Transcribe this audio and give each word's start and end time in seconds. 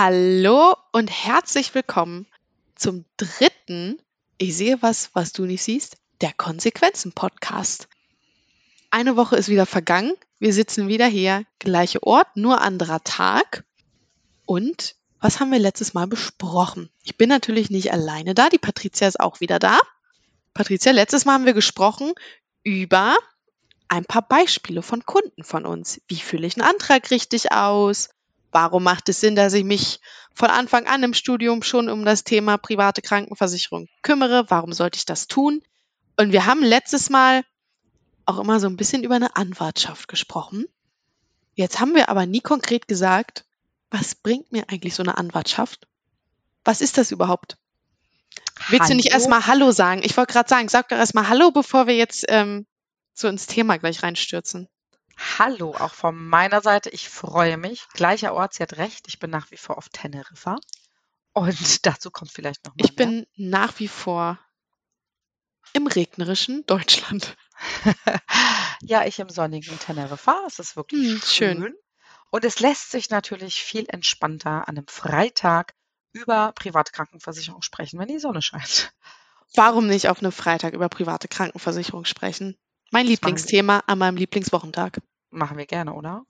Hallo 0.00 0.76
und 0.92 1.10
herzlich 1.10 1.74
willkommen 1.74 2.28
zum 2.76 3.04
dritten, 3.16 4.00
ich 4.36 4.56
sehe 4.56 4.80
was, 4.80 5.10
was 5.14 5.32
du 5.32 5.44
nicht 5.44 5.64
siehst, 5.64 5.96
der 6.20 6.32
Konsequenzen-Podcast. 6.32 7.88
Eine 8.92 9.16
Woche 9.16 9.34
ist 9.34 9.48
wieder 9.48 9.66
vergangen. 9.66 10.14
Wir 10.38 10.52
sitzen 10.52 10.86
wieder 10.86 11.08
hier, 11.08 11.42
gleiche 11.58 12.00
Ort, 12.04 12.28
nur 12.36 12.60
anderer 12.60 13.02
Tag. 13.02 13.64
Und 14.46 14.94
was 15.18 15.40
haben 15.40 15.50
wir 15.50 15.58
letztes 15.58 15.94
Mal 15.94 16.06
besprochen? 16.06 16.90
Ich 17.02 17.16
bin 17.16 17.28
natürlich 17.28 17.68
nicht 17.68 17.92
alleine 17.92 18.34
da. 18.34 18.50
Die 18.50 18.58
Patricia 18.58 19.08
ist 19.08 19.18
auch 19.18 19.40
wieder 19.40 19.58
da. 19.58 19.80
Patricia, 20.54 20.92
letztes 20.92 21.24
Mal 21.24 21.32
haben 21.32 21.46
wir 21.46 21.54
gesprochen 21.54 22.12
über 22.62 23.16
ein 23.88 24.04
paar 24.04 24.22
Beispiele 24.22 24.82
von 24.82 25.04
Kunden 25.04 25.42
von 25.42 25.66
uns. 25.66 26.00
Wie 26.06 26.20
fülle 26.20 26.46
ich 26.46 26.56
einen 26.56 26.70
Antrag 26.70 27.10
richtig 27.10 27.50
aus? 27.50 28.10
Warum 28.50 28.82
macht 28.82 29.08
es 29.08 29.20
Sinn, 29.20 29.36
dass 29.36 29.52
ich 29.52 29.64
mich 29.64 30.00
von 30.34 30.48
Anfang 30.48 30.86
an 30.86 31.02
im 31.02 31.14
Studium 31.14 31.62
schon 31.62 31.88
um 31.88 32.04
das 32.04 32.24
Thema 32.24 32.56
private 32.56 33.02
Krankenversicherung 33.02 33.88
kümmere? 34.02 34.46
Warum 34.48 34.72
sollte 34.72 34.96
ich 34.96 35.04
das 35.04 35.28
tun? 35.28 35.62
Und 36.16 36.32
wir 36.32 36.46
haben 36.46 36.62
letztes 36.62 37.10
Mal 37.10 37.44
auch 38.24 38.38
immer 38.38 38.60
so 38.60 38.66
ein 38.66 38.76
bisschen 38.76 39.04
über 39.04 39.16
eine 39.16 39.36
Anwartschaft 39.36 40.08
gesprochen. 40.08 40.66
Jetzt 41.54 41.80
haben 41.80 41.94
wir 41.94 42.08
aber 42.08 42.26
nie 42.26 42.40
konkret 42.40 42.88
gesagt, 42.88 43.44
was 43.90 44.14
bringt 44.14 44.52
mir 44.52 44.68
eigentlich 44.68 44.94
so 44.94 45.02
eine 45.02 45.18
Anwartschaft? 45.18 45.86
Was 46.64 46.80
ist 46.80 46.98
das 46.98 47.10
überhaupt? 47.10 47.56
Willst 48.68 48.84
Hallo? 48.84 48.90
du 48.90 48.96
nicht 48.96 49.12
erstmal 49.12 49.46
Hallo 49.46 49.70
sagen? 49.70 50.02
Ich 50.04 50.16
wollte 50.16 50.32
gerade 50.32 50.48
sagen, 50.48 50.68
sag 50.68 50.88
doch 50.88 50.96
erstmal 50.96 51.28
Hallo, 51.28 51.50
bevor 51.50 51.86
wir 51.86 51.96
jetzt 51.96 52.24
ähm, 52.28 52.66
so 53.14 53.28
ins 53.28 53.46
Thema 53.46 53.78
gleich 53.78 54.02
reinstürzen. 54.02 54.68
Hallo, 55.18 55.74
auch 55.74 55.94
von 55.94 56.16
meiner 56.28 56.60
Seite. 56.60 56.90
Ich 56.90 57.08
freue 57.08 57.56
mich. 57.56 57.86
Gleicher 57.92 58.34
Ort, 58.34 58.54
sie 58.54 58.62
hat 58.62 58.76
recht. 58.76 59.08
Ich 59.08 59.18
bin 59.18 59.30
nach 59.30 59.50
wie 59.50 59.56
vor 59.56 59.76
auf 59.76 59.88
Teneriffa. 59.88 60.58
Und 61.32 61.56
dazu 61.86 62.10
kommt 62.10 62.32
vielleicht 62.32 62.64
noch 62.64 62.74
mal 62.76 62.84
Ich 62.84 62.96
mehr. 62.96 63.06
bin 63.06 63.26
nach 63.36 63.78
wie 63.78 63.88
vor 63.88 64.38
im 65.72 65.86
regnerischen 65.86 66.64
Deutschland. 66.66 67.36
ja, 68.82 69.04
ich 69.06 69.18
im 69.18 69.28
sonnigen 69.28 69.78
Teneriffa. 69.78 70.44
Es 70.46 70.58
ist 70.58 70.76
wirklich 70.76 71.08
hm, 71.12 71.22
schön. 71.24 71.58
schön. 71.58 71.74
Und 72.30 72.44
es 72.44 72.60
lässt 72.60 72.90
sich 72.90 73.10
natürlich 73.10 73.62
viel 73.62 73.86
entspannter 73.88 74.68
an 74.68 74.76
einem 74.76 74.86
Freitag 74.86 75.74
über 76.12 76.52
private 76.52 76.92
Krankenversicherung 76.92 77.62
sprechen, 77.62 77.98
wenn 77.98 78.08
die 78.08 78.18
Sonne 78.18 78.42
scheint. 78.42 78.92
Warum 79.54 79.86
nicht 79.86 80.08
auf 80.08 80.20
einem 80.20 80.32
Freitag 80.32 80.74
über 80.74 80.88
private 80.88 81.28
Krankenversicherung 81.28 82.04
sprechen? 82.04 82.56
Mein 82.90 83.06
Lieblingsthema 83.06 83.82
an 83.86 83.98
meinem 83.98 84.16
Lieblingswochentag. 84.16 85.00
Machen 85.30 85.58
wir 85.58 85.66
gerne, 85.66 85.92
oder? 85.92 86.24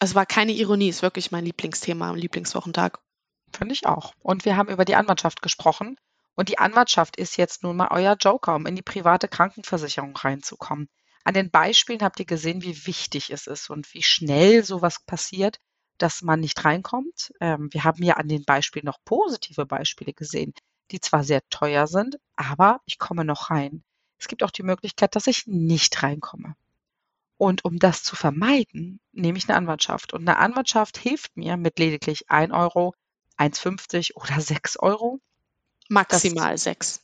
Es 0.00 0.16
war 0.16 0.26
keine 0.26 0.52
Ironie, 0.52 0.88
es 0.88 0.96
ist 0.96 1.02
wirklich 1.02 1.30
mein 1.30 1.44
Lieblingsthema 1.44 2.10
am 2.10 2.16
Lieblingswochentag. 2.16 2.98
Finde 3.56 3.74
ich 3.74 3.86
auch. 3.86 4.12
Und 4.18 4.44
wir 4.44 4.56
haben 4.56 4.68
über 4.68 4.84
die 4.84 4.96
Anwartschaft 4.96 5.40
gesprochen. 5.40 5.96
Und 6.34 6.48
die 6.48 6.58
Anwartschaft 6.58 7.16
ist 7.16 7.36
jetzt 7.36 7.62
nun 7.62 7.76
mal 7.76 7.88
euer 7.92 8.16
Joker, 8.18 8.56
um 8.56 8.66
in 8.66 8.74
die 8.74 8.82
private 8.82 9.28
Krankenversicherung 9.28 10.16
reinzukommen. 10.16 10.88
An 11.22 11.34
den 11.34 11.50
Beispielen 11.50 12.02
habt 12.02 12.18
ihr 12.18 12.26
gesehen, 12.26 12.62
wie 12.62 12.86
wichtig 12.86 13.30
es 13.30 13.46
ist 13.46 13.70
und 13.70 13.94
wie 13.94 14.02
schnell 14.02 14.64
sowas 14.64 14.98
passiert, 15.06 15.60
dass 15.98 16.22
man 16.22 16.40
nicht 16.40 16.64
reinkommt. 16.64 17.32
Ähm, 17.40 17.68
wir 17.70 17.84
haben 17.84 18.02
ja 18.02 18.14
an 18.14 18.26
den 18.26 18.44
Beispielen 18.44 18.86
noch 18.86 18.98
positive 19.04 19.64
Beispiele 19.64 20.12
gesehen, 20.12 20.52
die 20.90 21.00
zwar 21.00 21.22
sehr 21.22 21.40
teuer 21.50 21.86
sind, 21.86 22.18
aber 22.34 22.80
ich 22.84 22.98
komme 22.98 23.24
noch 23.24 23.50
rein. 23.50 23.84
Es 24.24 24.28
gibt 24.28 24.42
auch 24.42 24.50
die 24.50 24.62
Möglichkeit, 24.62 25.14
dass 25.16 25.26
ich 25.26 25.46
nicht 25.46 26.02
reinkomme. 26.02 26.56
Und 27.36 27.66
um 27.66 27.78
das 27.78 28.02
zu 28.02 28.16
vermeiden, 28.16 28.98
nehme 29.12 29.36
ich 29.36 29.46
eine 29.46 29.58
Anwartschaft. 29.58 30.14
Und 30.14 30.26
eine 30.26 30.38
Anwartschaft 30.38 30.96
hilft 30.96 31.36
mir 31.36 31.58
mit 31.58 31.78
lediglich 31.78 32.30
1 32.30 32.50
Euro, 32.54 32.94
1,50 33.36 34.14
oder 34.14 34.40
6 34.40 34.78
Euro. 34.78 35.20
Maximal 35.90 36.52
das, 36.52 36.62
6. 36.62 37.02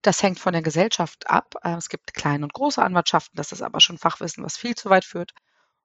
Das 0.00 0.22
hängt 0.22 0.38
von 0.38 0.54
der 0.54 0.62
Gesellschaft 0.62 1.28
ab. 1.28 1.54
Äh, 1.62 1.74
es 1.74 1.90
gibt 1.90 2.14
kleine 2.14 2.46
und 2.46 2.54
große 2.54 2.82
Anwartschaften. 2.82 3.36
Das 3.36 3.52
ist 3.52 3.60
aber 3.60 3.82
schon 3.82 3.98
Fachwissen, 3.98 4.42
was 4.42 4.56
viel 4.56 4.74
zu 4.74 4.88
weit 4.88 5.04
führt. 5.04 5.34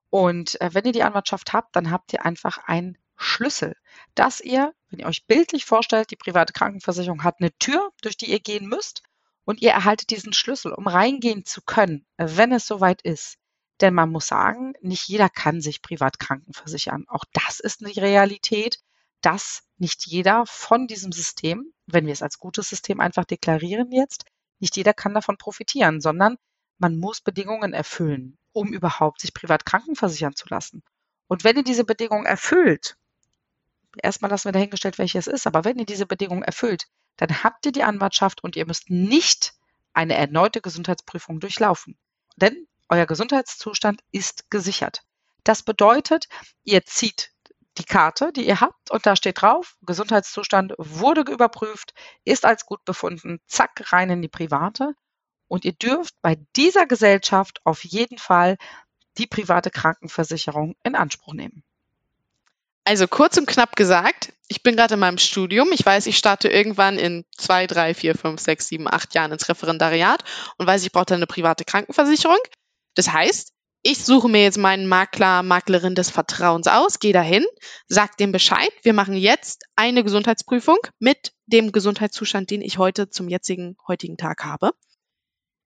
Und 0.09 0.61
äh, 0.61 0.73
wenn 0.73 0.85
ihr 0.85 0.93
die 0.93 1.03
Anwartschaft 1.03 1.51
habt, 1.51 1.75
dann 1.75 1.91
habt 1.91 2.13
ihr 2.13 2.23
einfach 2.25 2.59
einen 2.69 2.97
Schlüssel, 3.17 3.75
dass 4.15 4.39
ihr, 4.39 4.73
wenn 4.89 4.99
ihr 4.99 5.07
euch 5.07 5.27
bildlich 5.27 5.65
vorstellt, 5.65 6.09
die 6.09 6.15
private 6.15 6.53
Krankenversicherung 6.53 7.25
hat 7.25 7.41
eine 7.41 7.51
Tür, 7.57 7.91
durch 8.01 8.15
die 8.15 8.31
ihr 8.31 8.39
gehen 8.39 8.69
müsst 8.69 9.03
und 9.49 9.63
ihr 9.63 9.71
erhaltet 9.71 10.11
diesen 10.11 10.31
Schlüssel, 10.31 10.73
um 10.73 10.85
reingehen 10.85 11.43
zu 11.43 11.63
können, 11.63 12.05
wenn 12.17 12.51
es 12.51 12.67
soweit 12.67 13.01
ist. 13.01 13.39
Denn 13.81 13.95
man 13.95 14.11
muss 14.11 14.27
sagen, 14.27 14.73
nicht 14.79 15.07
jeder 15.07 15.27
kann 15.27 15.59
sich 15.59 15.81
privat 15.81 16.19
krankenversichern. 16.19 17.05
Auch 17.07 17.25
das 17.33 17.59
ist 17.59 17.83
eine 17.83 17.95
Realität, 17.95 18.77
dass 19.21 19.63
nicht 19.79 20.05
jeder 20.05 20.45
von 20.45 20.85
diesem 20.85 21.11
System, 21.11 21.73
wenn 21.87 22.05
wir 22.05 22.13
es 22.13 22.21
als 22.21 22.37
gutes 22.37 22.69
System 22.69 22.99
einfach 22.99 23.25
deklarieren 23.25 23.91
jetzt, 23.91 24.25
nicht 24.59 24.77
jeder 24.77 24.93
kann 24.93 25.15
davon 25.15 25.39
profitieren, 25.39 25.99
sondern 25.99 26.37
man 26.77 26.99
muss 26.99 27.19
Bedingungen 27.19 27.73
erfüllen, 27.73 28.37
um 28.51 28.71
überhaupt 28.71 29.19
sich 29.19 29.33
privat 29.33 29.65
krankenversichern 29.65 30.35
zu 30.35 30.45
lassen. 30.49 30.83
Und 31.27 31.43
wenn 31.43 31.57
ihr 31.57 31.63
diese 31.63 31.85
Bedingungen 31.85 32.27
erfüllt, 32.27 32.97
erstmal 33.97 34.29
lassen 34.29 34.49
wir 34.49 34.51
dahingestellt, 34.51 34.99
welche 34.99 35.17
es 35.17 35.25
ist, 35.25 35.47
aber 35.47 35.65
wenn 35.65 35.79
ihr 35.79 35.87
diese 35.87 36.05
Bedingungen 36.05 36.43
erfüllt, 36.43 36.85
dann 37.19 37.43
habt 37.43 37.65
ihr 37.65 37.73
die 37.73 37.83
Anwartschaft 37.83 38.41
und 38.43 38.55
ihr 38.55 38.65
müsst 38.65 38.89
nicht 38.89 39.53
eine 39.91 40.15
erneute 40.15 40.61
Gesundheitsprüfung 40.61 41.41
durchlaufen. 41.41 41.97
Denn 42.37 42.65
euer 42.87 43.05
Gesundheitszustand 43.05 44.01
ist 44.13 44.49
gesichert. 44.49 45.01
Das 45.43 45.61
bedeutet, 45.63 46.29
ihr 46.63 46.85
zieht 46.85 47.33
die 47.77 47.83
Karte, 47.83 48.31
die 48.31 48.47
ihr 48.47 48.61
habt, 48.61 48.89
und 48.89 49.05
da 49.05 49.17
steht 49.17 49.41
drauf, 49.41 49.75
Gesundheitszustand 49.81 50.73
wurde 50.77 51.29
überprüft, 51.29 51.93
ist 52.23 52.45
als 52.45 52.65
gut 52.65 52.85
befunden, 52.85 53.41
zack, 53.47 53.91
rein 53.91 54.09
in 54.09 54.21
die 54.21 54.29
private. 54.29 54.93
Und 55.49 55.65
ihr 55.65 55.73
dürft 55.73 56.15
bei 56.21 56.37
dieser 56.55 56.85
Gesellschaft 56.85 57.59
auf 57.65 57.83
jeden 57.83 58.17
Fall 58.17 58.55
die 59.17 59.27
private 59.27 59.71
Krankenversicherung 59.71 60.77
in 60.83 60.95
Anspruch 60.95 61.33
nehmen. 61.33 61.65
Also 62.89 63.07
kurz 63.07 63.37
und 63.37 63.45
knapp 63.45 63.75
gesagt, 63.75 64.33
ich 64.47 64.63
bin 64.63 64.75
gerade 64.75 64.95
in 64.95 64.99
meinem 64.99 65.19
Studium. 65.19 65.69
Ich 65.73 65.85
weiß, 65.85 66.07
ich 66.07 66.17
starte 66.17 66.47
irgendwann 66.47 66.97
in 66.97 67.23
zwei, 67.37 67.67
drei, 67.67 67.93
vier, 67.93 68.15
fünf, 68.15 68.41
sechs, 68.41 68.67
sieben, 68.67 68.87
acht 68.87 69.13
Jahren 69.13 69.31
ins 69.31 69.47
Referendariat 69.47 70.23
und 70.57 70.65
weiß, 70.65 70.83
ich 70.83 70.91
brauche 70.91 71.05
dann 71.05 71.17
eine 71.17 71.27
private 71.27 71.65
Krankenversicherung. 71.65 72.39
Das 72.95 73.13
heißt, 73.13 73.53
ich 73.83 74.03
suche 74.03 74.27
mir 74.27 74.41
jetzt 74.41 74.57
meinen 74.57 74.87
Makler, 74.87 75.43
Maklerin 75.43 75.93
des 75.93 76.09
Vertrauens 76.09 76.65
aus, 76.65 76.97
gehe 76.97 77.13
dahin, 77.13 77.45
sag 77.87 78.17
dem 78.17 78.31
Bescheid, 78.31 78.71
wir 78.81 78.93
machen 78.93 79.15
jetzt 79.15 79.65
eine 79.75 80.03
Gesundheitsprüfung 80.03 80.79
mit 80.97 81.33
dem 81.45 81.71
Gesundheitszustand, 81.71 82.49
den 82.49 82.63
ich 82.63 82.79
heute 82.79 83.11
zum 83.11 83.29
jetzigen, 83.29 83.77
heutigen 83.87 84.17
Tag 84.17 84.43
habe. 84.43 84.71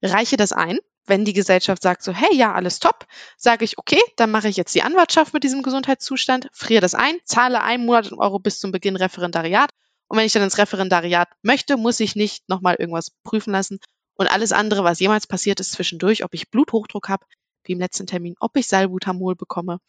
Reiche 0.01 0.35
das 0.35 0.51
ein 0.51 0.77
wenn 1.05 1.25
die 1.25 1.33
Gesellschaft 1.33 1.81
sagt 1.81 2.03
so, 2.03 2.13
hey, 2.13 2.33
ja, 2.35 2.53
alles 2.53 2.79
top, 2.79 3.05
sage 3.37 3.65
ich, 3.65 3.77
okay, 3.77 4.01
dann 4.15 4.31
mache 4.31 4.47
ich 4.47 4.57
jetzt 4.57 4.73
die 4.73 4.83
Anwartschaft 4.83 5.33
mit 5.33 5.43
diesem 5.43 5.63
Gesundheitszustand, 5.63 6.49
friere 6.53 6.81
das 6.81 6.95
ein, 6.95 7.17
zahle 7.25 7.61
einen 7.61 7.85
Monat 7.85 8.11
Euro 8.13 8.39
bis 8.39 8.59
zum 8.59 8.71
Beginn 8.71 8.95
Referendariat. 8.95 9.69
Und 10.07 10.17
wenn 10.17 10.25
ich 10.25 10.33
dann 10.33 10.43
ins 10.43 10.57
Referendariat 10.57 11.29
möchte, 11.41 11.77
muss 11.77 11.99
ich 11.99 12.15
nicht 12.15 12.47
nochmal 12.47 12.75
irgendwas 12.75 13.11
prüfen 13.23 13.51
lassen. 13.51 13.79
Und 14.15 14.27
alles 14.27 14.51
andere, 14.51 14.83
was 14.83 14.99
jemals 14.99 15.27
passiert 15.27 15.59
ist 15.59 15.71
zwischendurch, 15.71 16.23
ob 16.23 16.33
ich 16.33 16.51
Bluthochdruck 16.51 17.09
habe, 17.09 17.25
wie 17.63 17.73
im 17.73 17.79
letzten 17.79 18.07
Termin, 18.07 18.35
ob 18.39 18.55
ich 18.55 18.67
Salbutamol 18.67 19.35
bekomme, 19.35 19.79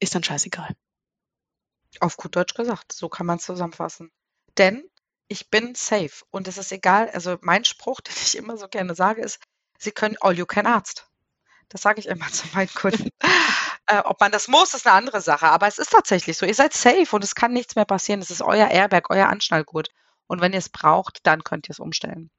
ist 0.00 0.14
dann 0.14 0.24
scheißegal. 0.24 0.74
Auf 2.00 2.16
gut 2.16 2.34
Deutsch 2.34 2.54
gesagt, 2.54 2.92
so 2.92 3.08
kann 3.08 3.26
man 3.26 3.36
es 3.36 3.44
zusammenfassen. 3.44 4.10
Denn 4.58 4.84
ich 5.28 5.50
bin 5.50 5.74
safe 5.74 6.24
und 6.30 6.48
es 6.48 6.58
ist 6.58 6.72
egal, 6.72 7.08
also 7.10 7.38
mein 7.40 7.64
Spruch, 7.64 8.00
den 8.02 8.14
ich 8.16 8.36
immer 8.36 8.56
so 8.56 8.68
gerne 8.68 8.94
sage, 8.94 9.22
ist, 9.22 9.38
Sie 9.78 9.92
können 9.92 10.16
all 10.20 10.36
you 10.36 10.46
can 10.46 10.66
Arzt. 10.66 11.08
Das 11.68 11.82
sage 11.82 12.00
ich 12.00 12.06
immer 12.06 12.28
zu 12.32 12.46
meinen 12.54 12.72
Kunden. 12.72 13.10
äh, 13.86 13.98
ob 14.04 14.20
man 14.20 14.32
das 14.32 14.48
muss, 14.48 14.74
ist 14.74 14.86
eine 14.86 14.96
andere 14.96 15.20
Sache. 15.20 15.46
Aber 15.48 15.66
es 15.66 15.78
ist 15.78 15.90
tatsächlich 15.90 16.36
so. 16.36 16.46
Ihr 16.46 16.54
seid 16.54 16.72
safe 16.72 17.14
und 17.14 17.24
es 17.24 17.34
kann 17.34 17.52
nichts 17.52 17.76
mehr 17.76 17.84
passieren. 17.84 18.20
Es 18.20 18.30
ist 18.30 18.42
euer 18.42 18.68
Airbag, 18.68 19.10
euer 19.10 19.28
Anschnallgurt. 19.28 19.90
Und 20.26 20.40
wenn 20.40 20.52
ihr 20.52 20.58
es 20.58 20.68
braucht, 20.68 21.26
dann 21.26 21.44
könnt 21.44 21.68
ihr 21.68 21.72
es 21.72 21.80
umstellen. 21.80 22.30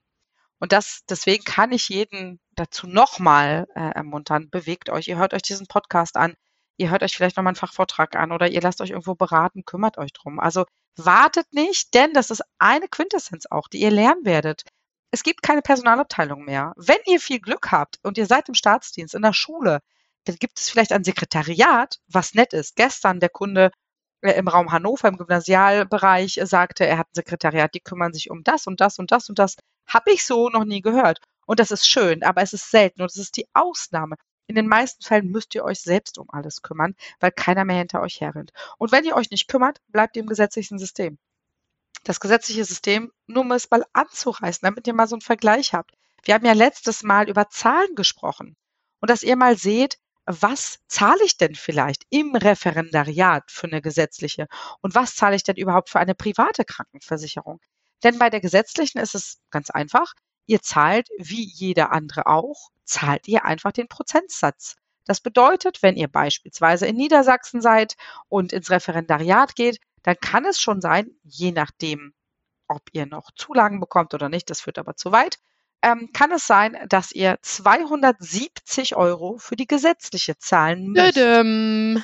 Und 0.59 0.71
das, 0.71 1.01
deswegen 1.09 1.43
kann 1.43 1.71
ich 1.71 1.89
jeden 1.89 2.39
dazu 2.55 2.87
nochmal 2.87 3.67
äh, 3.75 3.91
ermuntern. 3.91 4.49
Bewegt 4.49 4.89
euch. 4.89 5.07
Ihr 5.07 5.17
hört 5.17 5.33
euch 5.33 5.41
diesen 5.41 5.67
Podcast 5.67 6.15
an. 6.15 6.35
Ihr 6.77 6.89
hört 6.89 7.03
euch 7.03 7.15
vielleicht 7.15 7.37
nochmal 7.37 7.51
einen 7.51 7.57
Fachvortrag 7.57 8.15
an 8.15 8.31
oder 8.31 8.47
ihr 8.49 8.61
lasst 8.61 8.81
euch 8.81 8.89
irgendwo 8.91 9.15
beraten. 9.15 9.65
Kümmert 9.65 9.97
euch 9.97 10.13
drum. 10.13 10.39
Also 10.39 10.65
wartet 10.95 11.51
nicht, 11.53 11.93
denn 11.93 12.13
das 12.13 12.29
ist 12.31 12.41
eine 12.57 12.87
Quintessenz 12.87 13.45
auch, 13.49 13.67
die 13.67 13.79
ihr 13.81 13.91
lernen 13.91 14.25
werdet. 14.25 14.63
Es 15.15 15.23
gibt 15.23 15.43
keine 15.43 15.61
Personalabteilung 15.61 16.43
mehr. 16.43 16.73
Wenn 16.75 16.97
ihr 17.05 17.21
viel 17.21 17.39
Glück 17.39 17.71
habt 17.71 17.99
und 18.03 18.17
ihr 18.17 18.25
seid 18.25 18.49
im 18.49 18.53
Staatsdienst, 18.53 19.15
in 19.15 19.21
der 19.21 19.31
Schule, 19.31 19.79
dann 20.25 20.35
gibt 20.35 20.59
es 20.59 20.69
vielleicht 20.69 20.91
ein 20.91 21.05
Sekretariat, 21.05 22.01
was 22.09 22.33
nett 22.33 22.51
ist. 22.51 22.75
Gestern 22.75 23.21
der 23.21 23.29
Kunde 23.29 23.71
äh, 24.19 24.33
im 24.33 24.49
Raum 24.49 24.73
Hannover 24.73 25.07
im 25.07 25.15
Gymnasialbereich 25.15 26.41
sagte, 26.43 26.85
er 26.85 26.97
hat 26.97 27.07
ein 27.07 27.15
Sekretariat, 27.15 27.73
die 27.73 27.79
kümmern 27.79 28.11
sich 28.11 28.29
um 28.29 28.43
das 28.43 28.67
und 28.67 28.81
das 28.81 28.99
und 28.99 29.09
das 29.11 29.29
und 29.29 29.39
das. 29.39 29.55
Habe 29.87 30.11
ich 30.11 30.25
so 30.25 30.49
noch 30.49 30.65
nie 30.65 30.81
gehört. 30.81 31.19
Und 31.45 31.61
das 31.61 31.71
ist 31.71 31.87
schön, 31.87 32.21
aber 32.21 32.41
es 32.41 32.51
ist 32.51 32.69
selten 32.69 33.01
und 33.01 33.09
es 33.09 33.15
ist 33.15 33.37
die 33.37 33.47
Ausnahme. 33.53 34.17
In 34.47 34.55
den 34.55 34.67
meisten 34.67 35.01
Fällen 35.01 35.31
müsst 35.31 35.55
ihr 35.55 35.63
euch 35.63 35.79
selbst 35.79 36.17
um 36.17 36.29
alles 36.29 36.61
kümmern, 36.61 36.93
weil 37.21 37.31
keiner 37.31 37.63
mehr 37.63 37.77
hinter 37.77 38.01
euch 38.01 38.19
herrennt. 38.19 38.51
Und 38.77 38.91
wenn 38.91 39.05
ihr 39.05 39.15
euch 39.15 39.31
nicht 39.31 39.47
kümmert, 39.47 39.79
bleibt 39.87 40.17
ihr 40.17 40.23
im 40.23 40.27
gesetzlichen 40.27 40.77
System. 40.77 41.19
Das 42.05 42.19
gesetzliche 42.19 42.63
System, 42.63 43.11
nur 43.25 43.41
um 43.41 43.51
es 43.51 43.69
mal 43.71 43.83
anzureißen, 43.93 44.61
damit 44.61 44.85
ihr 44.85 44.93
mal 44.93 45.07
so 45.07 45.15
einen 45.15 45.21
Vergleich 45.21 45.73
habt. 45.73 45.91
Wir 46.23 46.35
haben 46.35 46.45
ja 46.45 46.53
letztes 46.53 47.01
Mal 47.01 47.27
über 47.27 47.49
Zahlen 47.49 47.95
gesprochen. 47.95 48.55
Und 49.01 49.09
dass 49.09 49.23
ihr 49.23 49.35
mal 49.35 49.57
seht, 49.57 49.97
was 50.27 50.79
zahle 50.87 51.23
ich 51.23 51.37
denn 51.37 51.55
vielleicht 51.55 52.03
im 52.11 52.35
Referendariat 52.35 53.49
für 53.49 53.67
eine 53.67 53.81
gesetzliche 53.81 54.47
und 54.81 54.95
was 54.95 55.15
zahle 55.15 55.35
ich 55.35 55.43
denn 55.43 55.55
überhaupt 55.55 55.89
für 55.89 55.99
eine 55.99 56.15
private 56.15 56.63
Krankenversicherung? 56.63 57.59
Denn 58.03 58.19
bei 58.19 58.29
der 58.29 58.39
gesetzlichen 58.39 58.99
ist 58.99 59.15
es 59.15 59.39
ganz 59.49 59.71
einfach. 59.71 60.13
Ihr 60.45 60.61
zahlt, 60.61 61.09
wie 61.17 61.43
jeder 61.43 61.91
andere 61.91 62.27
auch, 62.27 62.69
zahlt 62.83 63.27
ihr 63.27 63.45
einfach 63.45 63.71
den 63.71 63.87
Prozentsatz. 63.87 64.75
Das 65.05 65.21
bedeutet, 65.21 65.81
wenn 65.81 65.95
ihr 65.95 66.07
beispielsweise 66.07 66.85
in 66.85 66.97
Niedersachsen 66.97 67.61
seid 67.61 67.95
und 68.29 68.53
ins 68.53 68.69
Referendariat 68.69 69.55
geht, 69.55 69.79
dann 70.05 70.15
kann 70.21 70.45
es 70.45 70.59
schon 70.59 70.81
sein, 70.81 71.09
je 71.23 71.51
nachdem, 71.51 72.13
ob 72.67 72.83
ihr 72.91 73.07
noch 73.07 73.31
Zulagen 73.35 73.79
bekommt 73.79 74.13
oder 74.13 74.29
nicht, 74.29 74.51
das 74.51 74.61
führt 74.61 74.77
aber 74.77 74.95
zu 74.95 75.11
weit, 75.11 75.39
ähm, 75.81 76.11
kann 76.13 76.31
es 76.31 76.45
sein, 76.45 76.77
dass 76.89 77.11
ihr 77.11 77.39
270 77.41 78.95
Euro 78.95 79.39
für 79.39 79.55
die 79.55 79.65
gesetzliche 79.65 80.37
zahlen 80.37 80.91
müsst. 80.91 81.15
Dödüm. 81.15 82.03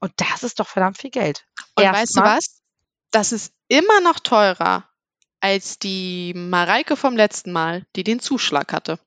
Und 0.00 0.12
das 0.16 0.42
ist 0.42 0.58
doch 0.58 0.68
verdammt 0.68 0.96
viel 0.96 1.10
Geld. 1.10 1.46
Und 1.74 1.84
Erstmal, 1.84 2.02
weißt 2.02 2.16
du 2.16 2.20
was? 2.22 2.62
Das 3.10 3.32
ist 3.32 3.52
immer 3.68 4.00
noch 4.00 4.18
teurer 4.18 4.88
als 5.40 5.78
die 5.78 6.32
Mareike 6.34 6.96
vom 6.96 7.14
letzten 7.14 7.52
Mal, 7.52 7.84
die 7.94 8.04
den 8.04 8.20
Zuschlag 8.20 8.72
hatte. 8.72 8.98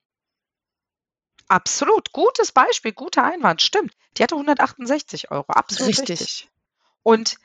Absolut, 1.48 2.12
gutes 2.12 2.52
Beispiel, 2.52 2.92
guter 2.92 3.24
Einwand, 3.24 3.64
stimmt. 3.64 3.94
Die 4.18 4.24
hatte 4.24 4.36
168 4.36 5.32
Euro, 5.32 5.48
absolut 5.48 5.90
richtig. 5.90 6.22
richtig. 6.22 6.50
Und 7.02 7.38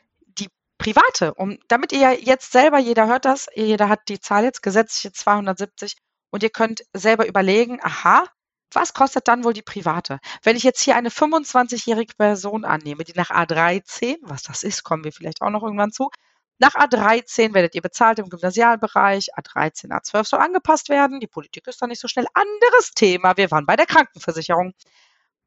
private, 0.85 1.33
um, 1.35 1.59
damit 1.69 1.93
ihr 1.93 2.13
jetzt 2.21 2.53
selber, 2.53 2.79
jeder 2.79 3.07
hört 3.07 3.25
das, 3.25 3.49
jeder 3.55 3.89
hat 3.89 4.09
die 4.09 4.21
Zahl 4.21 4.45
jetzt 4.45 4.63
gesetzliche 4.63 5.13
270 5.13 5.97
und 6.31 6.43
ihr 6.43 6.51
könnt 6.51 6.85
selber 6.93 7.27
überlegen, 7.27 7.81
aha, 7.83 8.25
was 8.71 8.93
kostet 8.93 9.29
dann 9.29 9.45
wohl 9.45 9.55
die 9.55 9.63
private? 9.63 10.19
Wenn 10.43 10.57
ich 10.57 10.63
jetzt 10.63 10.83
hier 10.83 10.97
eine 10.97 11.09
25-jährige 11.09 12.15
Person 12.17 12.67
annehme, 12.67 13.05
die 13.05 13.15
nach 13.15 13.31
A13, 13.31 14.17
was 14.23 14.43
das 14.43 14.63
ist, 14.63 14.83
kommen 14.83 15.05
wir 15.05 15.13
vielleicht 15.13 15.41
auch 15.41 15.51
noch 15.51 15.63
irgendwann 15.63 15.93
zu, 15.93 16.11
nach 16.59 16.75
A13 16.75 17.55
werdet 17.55 17.75
ihr 17.75 17.83
bezahlt 17.83 18.19
im 18.19 18.29
Gymnasialbereich, 18.29 19.35
A13, 19.37 19.91
A12 19.91 20.29
soll 20.29 20.41
angepasst 20.41 20.89
werden. 20.89 21.19
Die 21.19 21.27
Politik 21.27 21.67
ist 21.67 21.81
da 21.81 21.87
nicht 21.87 22.01
so 22.01 22.09
schnell. 22.09 22.27
Anderes 22.35 22.93
Thema, 22.95 23.37
wir 23.37 23.51
waren 23.51 23.67
bei 23.67 23.77
der 23.77 23.87
Krankenversicherung. 23.87 24.73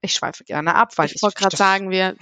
Ich 0.02 0.14
schweife 0.14 0.44
gerne 0.44 0.76
ab, 0.76 0.98
weil 0.98 1.06
ich, 1.06 1.16
ich 1.16 1.22
wollte 1.22 1.40
gerade 1.40 1.56
sagen, 1.56 1.92
wir 1.92 2.16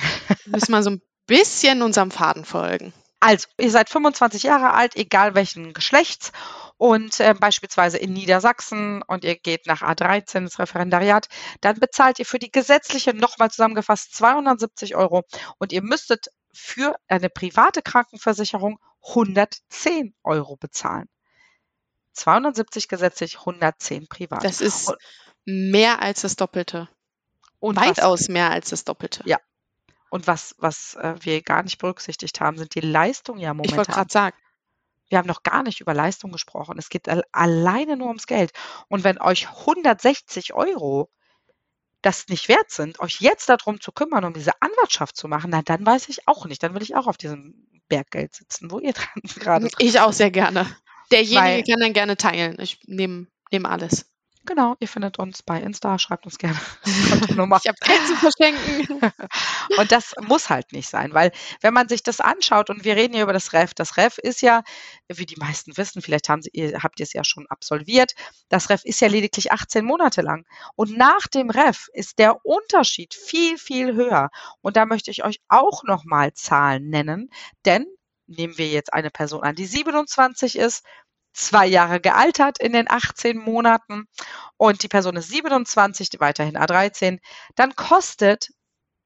müssen 0.45 0.71
mal 0.71 0.83
so 0.83 0.91
ein 0.91 1.01
bisschen 1.25 1.81
unserem 1.81 2.11
Faden 2.11 2.45
folgen. 2.45 2.93
Also, 3.25 3.47
ihr 3.57 3.71
seid 3.71 3.89
25 3.89 4.43
Jahre 4.43 4.73
alt, 4.73 4.95
egal 4.95 5.33
welchen 5.33 5.73
Geschlechts 5.73 6.31
und 6.77 7.19
äh, 7.19 7.33
beispielsweise 7.33 7.97
in 7.97 8.13
Niedersachsen 8.13 9.01
und 9.01 9.23
ihr 9.23 9.35
geht 9.35 9.65
nach 9.65 9.81
A13 9.81 10.37
ins 10.37 10.59
Referendariat, 10.59 11.27
dann 11.61 11.79
bezahlt 11.79 12.19
ihr 12.19 12.25
für 12.27 12.37
die 12.37 12.51
gesetzliche 12.51 13.15
nochmal 13.15 13.49
zusammengefasst 13.49 14.15
270 14.15 14.95
Euro 14.95 15.23
und 15.57 15.73
ihr 15.73 15.81
müsstet 15.81 16.27
für 16.53 16.95
eine 17.07 17.29
private 17.29 17.81
Krankenversicherung 17.81 18.77
110 19.07 20.13
Euro 20.23 20.55
bezahlen. 20.55 21.09
270 22.13 22.87
gesetzlich, 22.87 23.39
110 23.39 24.07
privat. 24.07 24.43
Das 24.43 24.61
ist 24.61 24.93
mehr 25.45 25.99
als 25.99 26.21
das 26.21 26.35
Doppelte. 26.35 26.89
Und 27.59 27.77
weitaus 27.77 28.29
mehr 28.29 28.51
als 28.51 28.69
das 28.69 28.83
Doppelte. 28.83 29.23
Ja. 29.25 29.39
Und 30.15 30.27
was, 30.27 30.55
was 30.59 30.95
äh, 30.95 31.15
wir 31.19 31.41
gar 31.41 31.61
nicht 31.61 31.77
berücksichtigt 31.77 32.39
haben, 32.39 32.57
sind 32.57 32.73
die 32.73 32.79
Leistungen 32.79 33.41
ja 33.41 33.53
momentan. 33.53 33.73
Ich 33.73 33.77
wollte 33.77 33.91
gerade 33.91 34.13
sagen. 34.13 34.37
Wir 35.09 35.17
haben 35.17 35.27
noch 35.27 35.43
gar 35.43 35.61
nicht 35.61 35.81
über 35.81 35.93
Leistung 35.93 36.31
gesprochen. 36.31 36.77
Es 36.79 36.87
geht 36.87 37.09
alleine 37.33 37.97
nur 37.97 38.07
ums 38.07 38.25
Geld. 38.25 38.53
Und 38.87 39.03
wenn 39.03 39.19
euch 39.19 39.49
160 39.49 40.53
Euro 40.53 41.11
das 42.01 42.29
nicht 42.29 42.47
wert 42.47 42.71
sind, 42.71 43.01
euch 43.01 43.19
jetzt 43.19 43.49
darum 43.49 43.81
zu 43.81 43.91
kümmern, 43.91 44.23
um 44.23 44.33
diese 44.33 44.53
Anwartschaft 44.61 45.17
zu 45.17 45.27
machen, 45.27 45.49
na 45.49 45.61
dann 45.63 45.85
weiß 45.85 46.07
ich 46.07 46.29
auch 46.29 46.45
nicht. 46.45 46.63
Dann 46.63 46.73
will 46.73 46.81
ich 46.81 46.95
auch 46.95 47.07
auf 47.07 47.17
diesem 47.17 47.67
Berggeld 47.89 48.35
sitzen, 48.35 48.71
wo 48.71 48.79
ihr 48.79 48.93
dran 48.93 49.21
gerade. 49.35 49.69
Ich 49.79 49.99
auch 49.99 50.13
sehr 50.13 50.31
gerne. 50.31 50.65
Derjenige 51.11 51.41
Weil, 51.41 51.63
kann 51.63 51.81
dann 51.81 51.93
gerne 51.93 52.15
teilen. 52.15 52.55
Ich 52.61 52.79
nehme 52.85 53.27
nehm 53.51 53.65
alles. 53.65 54.09
Genau, 54.45 54.75
ihr 54.79 54.87
findet 54.87 55.17
uns 55.17 55.41
bei 55.41 55.59
Insta, 55.59 55.97
schreibt 55.97 56.25
uns 56.25 56.37
gerne. 56.37 56.59
ich 56.85 57.37
habe 57.37 57.77
Geld 57.81 58.07
zu 58.07 58.15
verschenken. 58.15 58.99
und 59.79 59.91
das 59.91 60.13
muss 60.21 60.49
halt 60.49 60.71
nicht 60.71 60.87
sein, 60.87 61.13
weil 61.13 61.31
wenn 61.61 61.73
man 61.73 61.89
sich 61.89 62.03
das 62.03 62.19
anschaut 62.19 62.69
und 62.69 62.83
wir 62.83 62.95
reden 62.95 63.13
hier 63.15 63.23
über 63.23 63.33
das 63.33 63.53
REF, 63.53 63.73
das 63.73 63.97
REF 63.97 64.19
ist 64.19 64.41
ja, 64.41 64.63
wie 65.07 65.25
die 65.25 65.37
meisten 65.37 65.75
wissen, 65.77 66.01
vielleicht 66.01 66.29
haben 66.29 66.43
Sie, 66.43 66.51
ihr, 66.53 66.83
habt 66.83 66.99
ihr 66.99 67.03
es 67.05 67.13
ja 67.13 67.23
schon 67.23 67.47
absolviert, 67.49 68.13
das 68.49 68.69
REF 68.69 68.85
ist 68.85 69.01
ja 69.01 69.07
lediglich 69.07 69.51
18 69.51 69.83
Monate 69.83 70.21
lang. 70.21 70.45
Und 70.75 70.95
nach 70.95 71.27
dem 71.27 71.49
REF 71.49 71.87
ist 71.93 72.19
der 72.19 72.45
Unterschied 72.45 73.15
viel, 73.15 73.57
viel 73.57 73.95
höher. 73.95 74.29
Und 74.61 74.77
da 74.77 74.85
möchte 74.85 75.09
ich 75.09 75.23
euch 75.23 75.39
auch 75.47 75.83
nochmal 75.83 76.33
Zahlen 76.33 76.89
nennen, 76.89 77.29
denn 77.65 77.85
nehmen 78.27 78.57
wir 78.57 78.67
jetzt 78.67 78.93
eine 78.93 79.11
Person 79.11 79.43
an, 79.43 79.55
die 79.55 79.65
27 79.65 80.57
ist, 80.57 80.83
zwei 81.35 81.67
Jahre 81.67 81.99
gealtert 81.99 82.59
in 82.59 82.73
den 82.73 82.89
18 82.89 83.37
Monaten 83.37 84.07
und 84.57 84.83
die 84.83 84.87
Person 84.87 85.17
ist 85.17 85.29
27, 85.29 86.09
weiterhin 86.19 86.57
A13, 86.57 87.19
dann 87.55 87.75
kostet 87.75 88.49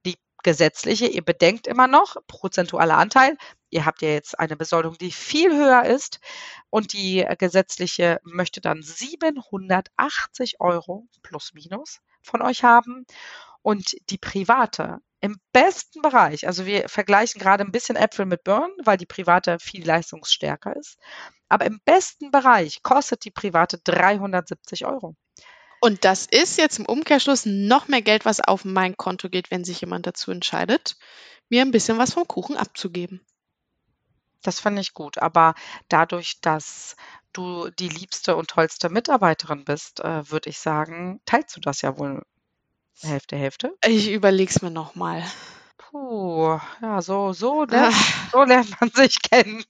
die 0.05 0.15
gesetzliche, 0.43 1.07
ihr 1.07 1.23
bedenkt 1.23 1.67
immer 1.67 1.87
noch, 1.87 2.17
prozentualer 2.27 2.97
Anteil, 2.97 3.35
ihr 3.69 3.85
habt 3.85 4.01
ja 4.01 4.09
jetzt 4.09 4.39
eine 4.39 4.55
Besoldung, 4.55 4.97
die 4.97 5.11
viel 5.11 5.51
höher 5.51 5.85
ist 5.85 6.19
und 6.69 6.93
die 6.93 7.25
gesetzliche 7.39 8.19
möchte 8.23 8.61
dann 8.61 8.81
780 8.83 10.59
Euro 10.59 11.07
plus 11.23 11.53
minus 11.53 11.99
von 12.21 12.41
euch 12.41 12.63
haben 12.63 13.05
und 13.63 13.95
die 14.09 14.17
private 14.17 14.99
im 15.21 15.37
besten 15.51 16.01
Bereich, 16.01 16.47
also 16.47 16.65
wir 16.65 16.87
vergleichen 16.87 17.41
gerade 17.41 17.63
ein 17.63 17.71
bisschen 17.71 17.97
Äpfel 17.97 18.25
mit 18.25 18.43
Birnen, 18.43 18.71
weil 18.85 18.97
die 18.97 19.05
private 19.05 19.57
viel 19.59 19.85
leistungsstärker 19.85 20.75
ist. 20.77 20.97
Aber 21.49 21.65
im 21.65 21.81
besten 21.83 22.31
Bereich 22.31 22.83
kostet 22.83 23.25
die 23.25 23.31
private 23.31 23.79
370 23.79 24.85
Euro. 24.85 25.15
Und 25.81 26.05
das 26.05 26.25
ist 26.25 26.57
jetzt 26.57 26.79
im 26.79 26.85
Umkehrschluss 26.85 27.45
noch 27.45 27.87
mehr 27.87 28.01
Geld, 28.01 28.25
was 28.25 28.41
auf 28.41 28.65
mein 28.65 28.97
Konto 28.97 29.29
geht, 29.29 29.49
wenn 29.49 29.63
sich 29.63 29.81
jemand 29.81 30.05
dazu 30.05 30.31
entscheidet, 30.31 30.97
mir 31.49 31.61
ein 31.61 31.71
bisschen 31.71 31.97
was 31.97 32.13
vom 32.13 32.27
Kuchen 32.27 32.57
abzugeben. 32.57 33.21
Das 34.43 34.59
fand 34.59 34.79
ich 34.79 34.93
gut. 34.93 35.17
Aber 35.17 35.55
dadurch, 35.87 36.41
dass 36.41 36.95
du 37.33 37.69
die 37.71 37.89
liebste 37.89 38.35
und 38.35 38.49
tollste 38.49 38.89
Mitarbeiterin 38.89 39.65
bist, 39.65 39.99
äh, 40.01 40.29
würde 40.29 40.49
ich 40.49 40.59
sagen, 40.59 41.21
teilst 41.25 41.55
du 41.55 41.61
das 41.61 41.81
ja 41.81 41.97
wohl 41.97 42.23
Hälfte, 43.01 43.37
Hälfte? 43.37 43.75
Ich 43.85 44.11
überlege 44.11 44.51
es 44.51 44.61
mir 44.61 44.71
nochmal. 44.71 45.23
Puh, 45.77 46.59
ja, 46.81 47.01
so, 47.01 47.33
so, 47.33 47.63
lernt, 47.63 47.95
so 48.31 48.43
lernt 48.43 48.79
man 48.81 48.91
sich 48.91 49.21
kennen. 49.21 49.63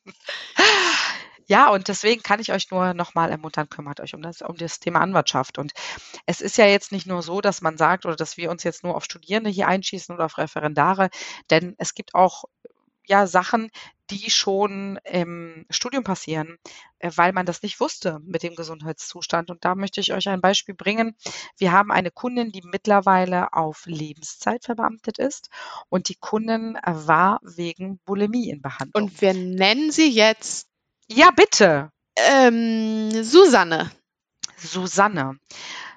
Ja, 1.49 1.71
und 1.71 1.87
deswegen 1.87 2.21
kann 2.21 2.39
ich 2.39 2.51
euch 2.53 2.69
nur 2.69 2.93
nochmal 2.93 3.31
ermuntern, 3.31 3.69
kümmert 3.69 3.99
euch 4.01 4.13
um 4.13 4.21
das, 4.21 4.43
um 4.43 4.55
das 4.55 4.79
Thema 4.79 5.01
Anwartschaft. 5.01 5.57
Und 5.57 5.71
es 6.27 6.41
ist 6.41 6.57
ja 6.57 6.67
jetzt 6.67 6.91
nicht 6.91 7.07
nur 7.07 7.23
so, 7.23 7.41
dass 7.41 7.61
man 7.61 7.75
sagt 7.75 8.05
oder 8.05 8.15
dass 8.15 8.37
wir 8.37 8.51
uns 8.51 8.63
jetzt 8.63 8.83
nur 8.83 8.95
auf 8.95 9.03
Studierende 9.03 9.49
hier 9.49 9.67
einschießen 9.67 10.13
oder 10.13 10.25
auf 10.25 10.37
Referendare, 10.37 11.09
denn 11.49 11.73
es 11.79 11.95
gibt 11.95 12.13
auch 12.13 12.43
ja 13.07 13.25
Sachen, 13.25 13.71
die 14.11 14.29
schon 14.29 14.99
im 15.03 15.65
Studium 15.71 16.03
passieren, 16.03 16.57
äh, 16.99 17.11
weil 17.15 17.33
man 17.33 17.47
das 17.47 17.63
nicht 17.63 17.79
wusste 17.79 18.19
mit 18.23 18.43
dem 18.43 18.55
Gesundheitszustand. 18.55 19.49
Und 19.49 19.65
da 19.65 19.73
möchte 19.73 20.01
ich 20.01 20.13
euch 20.13 20.29
ein 20.29 20.41
Beispiel 20.41 20.75
bringen. 20.75 21.15
Wir 21.57 21.71
haben 21.71 21.91
eine 21.91 22.11
Kundin, 22.11 22.51
die 22.51 22.61
mittlerweile 22.63 23.53
auf 23.53 23.87
Lebenszeit 23.87 24.65
verbeamtet 24.65 25.17
ist 25.17 25.49
und 25.89 26.09
die 26.09 26.15
Kundin 26.15 26.77
war 26.85 27.39
wegen 27.41 27.99
Bulimie 28.05 28.51
in 28.51 28.61
Behandlung. 28.61 29.05
Und 29.05 29.21
wir 29.21 29.33
nennen 29.33 29.91
sie 29.91 30.11
jetzt 30.11 30.68
ja, 31.11 31.31
bitte. 31.31 31.91
Ähm, 32.15 33.23
Susanne. 33.23 33.91
Susanne. 34.57 35.39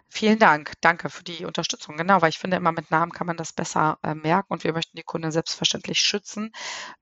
Vielen 0.08 0.38
Dank. 0.38 0.72
Danke 0.80 1.10
für 1.10 1.24
die 1.24 1.44
Unterstützung. 1.44 1.96
Genau, 1.96 2.20
weil 2.22 2.30
ich 2.30 2.38
finde, 2.38 2.56
immer 2.58 2.72
mit 2.72 2.90
Namen 2.90 3.12
kann 3.12 3.26
man 3.26 3.36
das 3.36 3.52
besser 3.52 3.98
äh, 4.02 4.14
merken 4.14 4.52
und 4.52 4.64
wir 4.64 4.72
möchten 4.72 4.96
die 4.96 5.02
Kunden 5.02 5.30
selbstverständlich 5.32 6.00
schützen. 6.00 6.52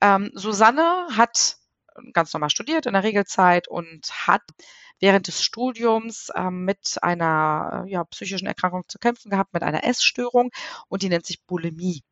Ähm, 0.00 0.30
Susanne 0.34 1.08
hat 1.16 1.56
ganz 2.12 2.32
normal 2.32 2.50
studiert 2.50 2.86
in 2.86 2.94
der 2.94 3.02
Regelzeit 3.02 3.68
und 3.68 4.10
hat 4.26 4.42
während 5.00 5.26
des 5.26 5.42
Studiums 5.42 6.28
äh, 6.34 6.50
mit 6.50 6.98
einer 7.02 7.84
äh, 7.86 7.90
ja, 7.90 8.04
psychischen 8.04 8.46
Erkrankung 8.46 8.84
zu 8.88 8.98
kämpfen 8.98 9.30
gehabt, 9.30 9.52
mit 9.54 9.62
einer 9.62 9.84
Essstörung 9.84 10.50
und 10.88 11.02
die 11.02 11.08
nennt 11.08 11.26
sich 11.26 11.44
Bulimie. 11.46 12.02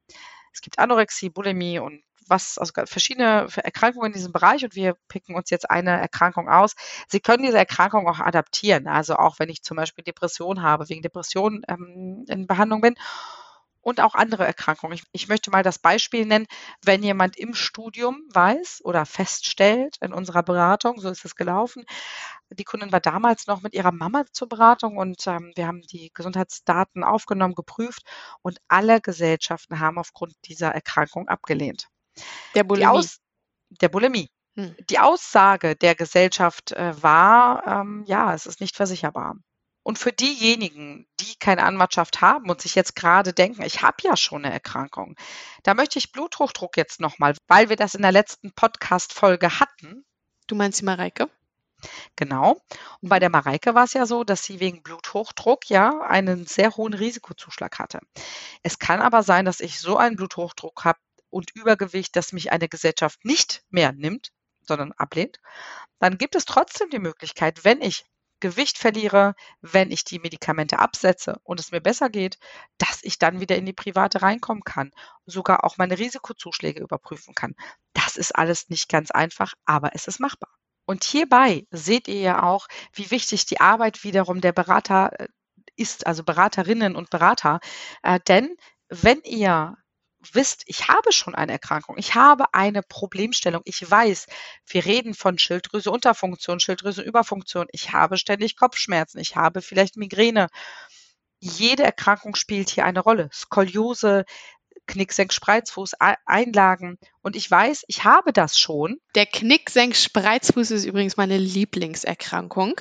Es 0.53 0.63
gibt 0.63 0.79
Anorexie, 0.79 1.31
Bulimie 1.31 1.79
und 1.79 2.03
was, 2.29 2.59
also 2.59 2.73
verschiedene 2.87 3.49
Erkrankungen 3.57 4.09
in 4.09 4.13
diesem 4.13 4.33
Bereich 4.33 4.65
und 4.65 4.75
wir 4.75 4.95
picken 5.09 5.35
uns 5.35 5.51
jetzt 5.51 5.71
eine 5.71 6.01
Erkrankung 6.01 6.49
aus. 6.49 6.75
Sie 7.09 7.21
können 7.21 7.43
diese 7.43 7.59
Erkrankung 7.59 8.09
auch 8.09 8.21
adaptieren. 8.21 8.87
Also 8.87 9.17
auch 9.17 9.39
wenn 9.39 9.49
ich 9.49 9.63
zum 9.63 9.77
Beispiel 9.77 10.05
Depression 10.05 10.63
habe, 10.63 10.89
wegen 10.89 11.03
Depression 11.03 11.63
ähm, 11.69 12.25
in 12.29 12.47
Behandlung 12.47 12.81
bin 12.81 12.95
und 13.81 14.01
auch 14.01 14.15
andere 14.15 14.45
Erkrankungen. 14.45 14.95
Ich, 14.95 15.05
ich, 15.13 15.29
möchte 15.29 15.51
mal 15.51 15.63
das 15.63 15.79
Beispiel 15.79 16.27
nennen, 16.27 16.47
wenn 16.85 17.03
jemand 17.03 17.37
im 17.39 17.55
Studium 17.55 18.23
weiß 18.33 18.83
oder 18.85 19.07
feststellt 19.07 19.97
in 20.01 20.13
unserer 20.13 20.43
Beratung, 20.43 21.01
so 21.01 21.09
ist 21.09 21.25
es 21.25 21.37
gelaufen, 21.37 21.85
die 22.51 22.65
Kundin 22.65 22.93
war 22.93 23.01
damals 23.01 23.47
noch 23.47 23.63
mit 23.63 23.75
ihrer 23.75 23.93
Mama 23.93 24.25
zur 24.33 24.49
Beratung 24.49 24.97
und 24.97 25.27
ähm, 25.27 25.53
wir 25.55 25.67
haben 25.67 25.83
die 25.83 26.11
Gesundheitsdaten 26.15 27.05
aufgenommen, 27.05 27.55
geprüft 27.55 28.03
und 28.43 28.59
alle 28.69 29.01
Gesellschaften 29.01 29.81
haben 29.81 29.99
aufgrund 29.99 30.35
dieser 30.45 30.69
Erkrankung 30.69 31.29
abgelehnt. 31.29 31.89
Der 32.55 32.65
Bulimie. 32.65 32.87
Aus, 32.87 33.19
der 33.71 33.89
Bulimie. 33.89 34.29
Hm. 34.57 34.75
Die 34.91 34.99
Aussage 34.99 35.77
der 35.77 35.95
Gesellschaft 35.95 36.73
äh, 36.73 37.03
war, 37.03 37.67
ähm, 37.67 38.05
ja, 38.07 38.35
es 38.35 38.47
ist 38.47 38.61
nicht 38.61 38.77
versicherbar. 38.77 39.37
Und 39.83 39.99
für 39.99 40.13
diejenigen, 40.13 41.07
die 41.21 41.37
keine 41.39 41.63
Anwartschaft 41.63 42.21
haben 42.21 42.51
und 42.51 42.61
sich 42.61 42.75
jetzt 42.75 42.95
gerade 42.95 43.33
denken, 43.33 43.63
ich 43.63 43.81
habe 43.81 43.97
ja 44.03 44.17
schon 44.17 44.45
eine 44.45 44.53
Erkrankung, 44.53 45.17
da 45.63 45.73
möchte 45.73 45.99
ich 45.99 46.13
Bluthochdruck 46.13 46.77
jetzt 46.77 47.01
nochmal, 47.01 47.35
weil 47.47 47.71
wir 47.71 47.77
das 47.77 47.95
in 47.95 48.03
der 48.03 48.13
letzten 48.13 48.53
Podcast-Folge 48.53 49.61
hatten. 49.61 50.05
Du 50.47 50.57
meinst 50.57 50.81
die 50.81 50.85
Mareike? 50.85 51.31
Genau. 52.17 52.61
Und 53.01 53.09
bei 53.09 53.19
der 53.19 53.31
Mareike 53.31 53.75
war 53.75 53.85
es 53.85 53.93
ja 53.93 54.05
so, 54.05 54.25
dass 54.25 54.45
sie 54.45 54.61
wegen 54.61 54.83
Bluthochdruck 54.83 55.71
ja 55.71 56.01
einen 56.01 56.47
sehr 56.47 56.77
hohen 56.77 56.95
Risikozuschlag 56.95 57.79
hatte. 57.79 58.01
Es 58.63 58.79
kann 58.79 59.01
aber 59.01 59.23
sein, 59.23 59.45
dass 59.45 59.61
ich 59.61 59.81
so 59.81 59.97
einen 59.97 60.17
Bluthochdruck 60.17 60.85
habe 60.85 60.99
und 61.31 61.55
Übergewicht, 61.55 62.17
dass 62.17 62.33
mich 62.33 62.53
eine 62.53 62.69
Gesellschaft 62.69 63.25
nicht 63.25 63.63
mehr 63.71 63.93
nimmt, 63.93 64.33
sondern 64.61 64.93
ablehnt. 64.93 65.39
Dann 65.99 66.19
gibt 66.19 66.35
es 66.35 66.45
trotzdem 66.45 66.91
die 66.91 66.99
Möglichkeit, 66.99 67.65
wenn 67.65 67.81
ich 67.81 68.05
Gewicht 68.41 68.79
verliere, 68.79 69.35
wenn 69.61 69.91
ich 69.91 70.05
die 70.05 70.21
Medikamente 70.21 70.79
absetze 70.79 71.41
und 71.43 71.59
es 71.59 71.73
mir 71.73 71.81
besser 71.81 72.09
geht, 72.09 72.39
dass 72.79 73.03
ich 73.03 73.19
dann 73.19 73.41
wieder 73.41 73.57
in 73.57 73.67
die 73.67 73.73
private 73.73 74.23
reinkommen 74.23 74.63
kann, 74.63 74.93
sogar 75.27 75.65
auch 75.65 75.77
meine 75.77 75.99
Risikozuschläge 75.99 76.81
überprüfen 76.81 77.35
kann. 77.35 77.55
Das 77.95 78.17
ist 78.17 78.37
alles 78.37 78.69
nicht 78.69 78.89
ganz 78.89 79.11
einfach, 79.11 79.55
aber 79.65 79.95
es 79.95 80.07
ist 80.07 80.21
machbar. 80.21 80.51
Und 80.87 81.05
hierbei 81.05 81.67
seht 81.71 82.09
ihr 82.09 82.21
ja 82.21 82.43
auch, 82.45 82.69
wie 82.93 83.11
wichtig 83.11 83.45
die 83.47 83.61
Arbeit 83.61 84.05
wiederum 84.05 84.41
der 84.41 84.53
Berater 84.53 85.11
äh, 85.19 85.29
ist, 85.77 86.07
also 86.07 86.25
Beraterinnen 86.25 86.97
und 86.97 87.11
Berater. 87.11 87.61
Äh, 88.03 88.21
denn 88.27 88.57
wenn 88.89 89.21
ihr 89.23 89.77
wisst, 90.33 90.63
ich 90.67 90.89
habe 90.89 91.13
schon 91.13 91.35
eine 91.35 91.53
Erkrankung, 91.53 91.97
ich 91.99 92.15
habe 92.15 92.53
eine 92.53 92.83
Problemstellung, 92.83 93.63
ich 93.65 93.89
weiß, 93.89 94.27
wir 94.67 94.85
reden 94.85 95.15
von 95.15 95.39
Schilddrüse-Unterfunktion, 95.39 96.61
Schilddrüse-Überfunktion, 96.61 97.67
ich 97.73 97.93
habe 97.93 98.17
ständig 98.17 98.57
Kopfschmerzen, 98.57 99.19
ich 99.19 99.37
habe 99.37 99.63
vielleicht 99.63 99.97
Migräne. 99.97 100.49
Jede 101.41 101.85
Erkrankung 101.85 102.35
spielt 102.35 102.69
hier 102.69 102.85
eine 102.85 102.99
Rolle. 102.99 103.31
Skoliose, 103.33 104.25
Knicksenk-Spreizfuß, 104.89 105.95
Einlagen. 106.27 106.99
Und 107.23 107.37
ich 107.37 107.49
weiß, 107.49 107.85
ich 107.87 108.03
habe 108.03 108.33
das 108.33 108.59
schon. 108.59 109.01
Der 109.15 109.27
Knicksenk-Spreizfuß 109.27 110.73
ist 110.73 110.85
übrigens 110.85 111.17
meine 111.17 111.39
Lieblingserkrankung. 111.39 112.81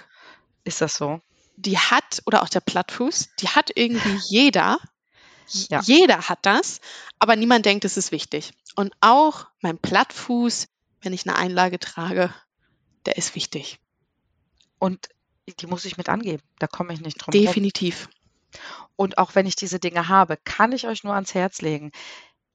Ist 0.63 0.81
das 0.81 0.95
so? 0.95 1.21
Die 1.55 1.77
hat, 1.77 2.21
oder 2.25 2.41
auch 2.41 2.49
der 2.49 2.61
Plattfuß, 2.61 3.29
die 3.39 3.49
hat 3.49 3.71
irgendwie 3.75 4.17
jeder. 4.27 4.79
Ja. 5.47 5.81
Jeder 5.81 6.29
hat 6.29 6.39
das, 6.41 6.79
aber 7.19 7.35
niemand 7.35 7.65
denkt, 7.65 7.85
es 7.85 7.97
ist 7.97 8.11
wichtig. 8.11 8.51
Und 8.75 8.93
auch 9.01 9.47
mein 9.61 9.77
Plattfuß, 9.77 10.67
wenn 11.01 11.13
ich 11.13 11.27
eine 11.27 11.37
Einlage 11.37 11.79
trage, 11.79 12.33
der 13.05 13.17
ist 13.17 13.35
wichtig. 13.35 13.79
Und 14.79 15.09
die 15.59 15.67
muss 15.67 15.85
ich 15.85 15.97
mit 15.97 16.09
angeben. 16.09 16.43
Da 16.59 16.67
komme 16.67 16.93
ich 16.93 17.01
nicht 17.01 17.17
drum. 17.17 17.31
Definitiv. 17.31 18.07
Rum. 18.07 18.13
Und 18.95 19.17
auch 19.17 19.35
wenn 19.35 19.45
ich 19.45 19.55
diese 19.55 19.79
Dinge 19.79 20.07
habe, 20.07 20.37
kann 20.37 20.71
ich 20.71 20.87
euch 20.87 21.03
nur 21.03 21.13
ans 21.13 21.33
Herz 21.33 21.61
legen, 21.61 21.91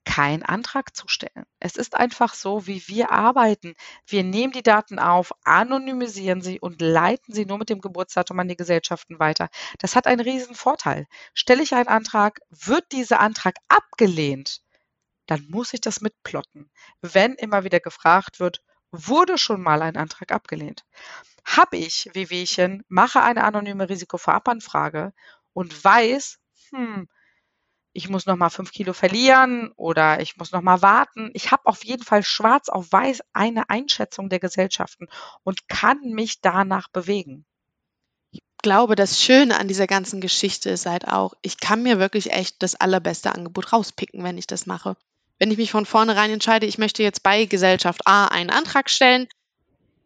keinen 0.05 0.43
Antrag 0.43 0.97
zu 0.97 1.09
stellen. 1.09 1.45
Es 1.61 1.77
ist 1.77 1.95
einfach 1.95 2.35
so, 2.35 2.67
wie 2.67 2.87
wir 2.89 3.11
arbeiten. 3.11 3.75
Wir 4.07 4.25
nehmen 4.25 4.53
die 4.53 4.63
Daten 4.63 4.99
auf, 4.99 5.33
anonymisieren 5.45 6.43
sie 6.43 6.61
und 6.61 6.81
leiten 6.81 7.33
sie 7.33 7.47
nur 7.47 7.59
mit 7.59 7.71
dem 7.71 7.81
Geburtsdatum 7.81 8.39
an 8.41 8.49
die 8.49 8.57
Gesellschaften 8.57 9.19
weiter. 9.19 9.49
Das 9.79 9.97
hat 9.97 10.07
einen 10.07 10.21
riesen 10.21 10.55
Vorteil. 10.55 11.07
Stelle 11.35 11.63
ich 11.63 11.75
einen 11.75 11.89
Antrag, 11.89 12.41
wird 12.51 12.91
dieser 12.93 13.21
Antrag 13.21 13.57
abgelehnt, 13.69 14.61
dann 15.27 15.47
muss 15.49 15.73
ich 15.73 15.81
das 15.81 16.01
mitplotten. 16.01 16.71
Wenn 17.01 17.35
immer 17.35 17.65
wieder 17.65 17.81
gefragt 17.81 18.41
wird, 18.41 18.63
wurde 18.91 19.39
schon 19.39 19.63
mal 19.63 19.83
ein 19.83 19.97
Antrag 19.97 20.33
abgelehnt. 20.33 20.85
Habe 21.45 21.77
ich 21.77 22.11
Wehwehchen, 22.13 22.85
mache 22.89 23.23
eine 23.23 23.45
anonyme 23.45 23.89
Risikovorabanfrage 23.89 25.13
und 25.53 25.85
weiß, 25.85 26.39
hm, 26.71 27.09
ich 27.93 28.09
muss 28.09 28.27
noch 28.27 28.37
mal 28.37 28.51
fünf 28.51 28.73
Kilo 28.73 28.93
verlieren 28.93 29.73
oder 29.77 30.21
ich 30.21 30.37
muss 30.37 30.53
noch 30.53 30.63
mal 30.63 30.83
warten. 30.83 31.31
Ich 31.35 31.51
habe 31.51 31.67
auf 31.67 31.85
jeden 31.85 32.03
Fall 32.03 32.23
schwarz 32.23 32.69
auf 32.69 32.91
weiß 32.91 33.21
eine 33.33 33.69
Einschätzung 33.69 34.29
der 34.29 34.41
Gesellschaften 34.41 35.09
und 35.43 35.69
kann 35.69 36.01
mich 36.01 36.41
danach 36.41 36.89
bewegen. 36.89 37.45
Ich 38.31 38.41
glaube, 38.63 38.97
das 38.97 39.21
Schöne 39.23 39.59
an 39.59 39.69
dieser 39.69 39.87
ganzen 39.87 40.21
Geschichte 40.21 40.71
ist 40.71 40.87
halt 40.87 41.07
auch, 41.07 41.35
ich 41.43 41.59
kann 41.59 41.83
mir 41.83 41.99
wirklich 41.99 42.33
echt 42.33 42.63
das 42.63 42.75
allerbeste 42.75 43.35
Angebot 43.35 43.73
rauspicken, 43.73 44.25
wenn 44.25 44.39
ich 44.39 44.47
das 44.47 44.67
mache. 44.67 44.97
Wenn 45.39 45.51
ich 45.51 45.59
mich 45.59 45.73
von 45.73 45.85
vornherein 45.85 46.31
entscheide, 46.31 46.67
ich 46.67 46.79
möchte 46.79 47.03
jetzt 47.03 47.23
bei 47.23 47.45
Gesellschaft 47.45 48.07
A 48.07 48.29
einen 48.29 48.51
Antrag 48.51 48.89
stellen, 48.89 49.27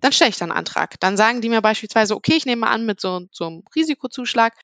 dann 0.00 0.12
stelle 0.12 0.30
ich 0.30 0.38
dann 0.38 0.50
einen 0.50 0.58
Antrag. 0.58 0.98
Dann 1.00 1.16
sagen 1.16 1.40
die 1.40 1.48
mir 1.48 1.62
beispielsweise, 1.62 2.16
okay, 2.16 2.34
ich 2.34 2.46
nehme 2.46 2.66
an 2.66 2.86
mit 2.86 3.00
so, 3.00 3.26
so 3.30 3.46
einem 3.46 3.62
Risikozuschlag, 3.74 4.54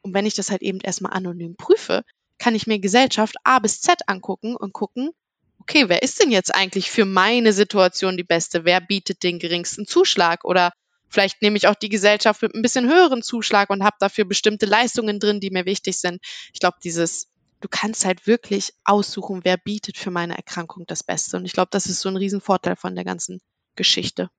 und 0.00 0.14
wenn 0.14 0.26
ich 0.26 0.34
das 0.34 0.50
halt 0.50 0.62
eben 0.62 0.80
erstmal 0.80 1.12
anonym 1.12 1.54
prüfe, 1.56 2.02
kann 2.42 2.56
ich 2.56 2.66
mir 2.66 2.80
Gesellschaft 2.80 3.36
A 3.44 3.60
bis 3.60 3.80
Z 3.80 4.00
angucken 4.08 4.56
und 4.56 4.72
gucken, 4.72 5.12
okay, 5.60 5.88
wer 5.88 6.02
ist 6.02 6.20
denn 6.20 6.32
jetzt 6.32 6.52
eigentlich 6.52 6.90
für 6.90 7.04
meine 7.04 7.52
Situation 7.52 8.16
die 8.16 8.24
beste? 8.24 8.64
Wer 8.64 8.80
bietet 8.80 9.22
den 9.22 9.38
geringsten 9.38 9.86
Zuschlag? 9.86 10.44
Oder 10.44 10.72
vielleicht 11.08 11.40
nehme 11.40 11.56
ich 11.56 11.68
auch 11.68 11.76
die 11.76 11.88
Gesellschaft 11.88 12.42
mit 12.42 12.52
ein 12.52 12.62
bisschen 12.62 12.88
höheren 12.88 13.22
Zuschlag 13.22 13.70
und 13.70 13.84
habe 13.84 13.94
dafür 14.00 14.24
bestimmte 14.24 14.66
Leistungen 14.66 15.20
drin, 15.20 15.38
die 15.38 15.52
mir 15.52 15.66
wichtig 15.66 16.00
sind. 16.00 16.20
Ich 16.52 16.58
glaube, 16.58 16.78
dieses, 16.82 17.28
du 17.60 17.68
kannst 17.68 18.04
halt 18.04 18.26
wirklich 18.26 18.72
aussuchen, 18.84 19.42
wer 19.44 19.56
bietet 19.56 19.96
für 19.96 20.10
meine 20.10 20.36
Erkrankung 20.36 20.82
das 20.88 21.04
Beste. 21.04 21.36
Und 21.36 21.44
ich 21.44 21.52
glaube, 21.52 21.68
das 21.70 21.86
ist 21.86 22.00
so 22.00 22.08
ein 22.08 22.16
Riesenvorteil 22.16 22.74
von 22.74 22.96
der 22.96 23.04
ganzen 23.04 23.40
Geschichte. 23.76 24.30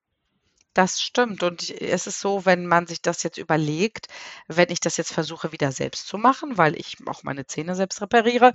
Das 0.74 1.00
stimmt. 1.00 1.44
Und 1.44 1.70
es 1.70 2.08
ist 2.08 2.18
so, 2.20 2.44
wenn 2.46 2.66
man 2.66 2.88
sich 2.88 3.00
das 3.00 3.22
jetzt 3.22 3.38
überlegt, 3.38 4.08
wenn 4.48 4.70
ich 4.70 4.80
das 4.80 4.96
jetzt 4.96 5.12
versuche, 5.12 5.52
wieder 5.52 5.70
selbst 5.70 6.08
zu 6.08 6.18
machen, 6.18 6.58
weil 6.58 6.74
ich 6.76 6.96
auch 7.06 7.22
meine 7.22 7.46
Zähne 7.46 7.76
selbst 7.76 8.02
repariere, 8.02 8.52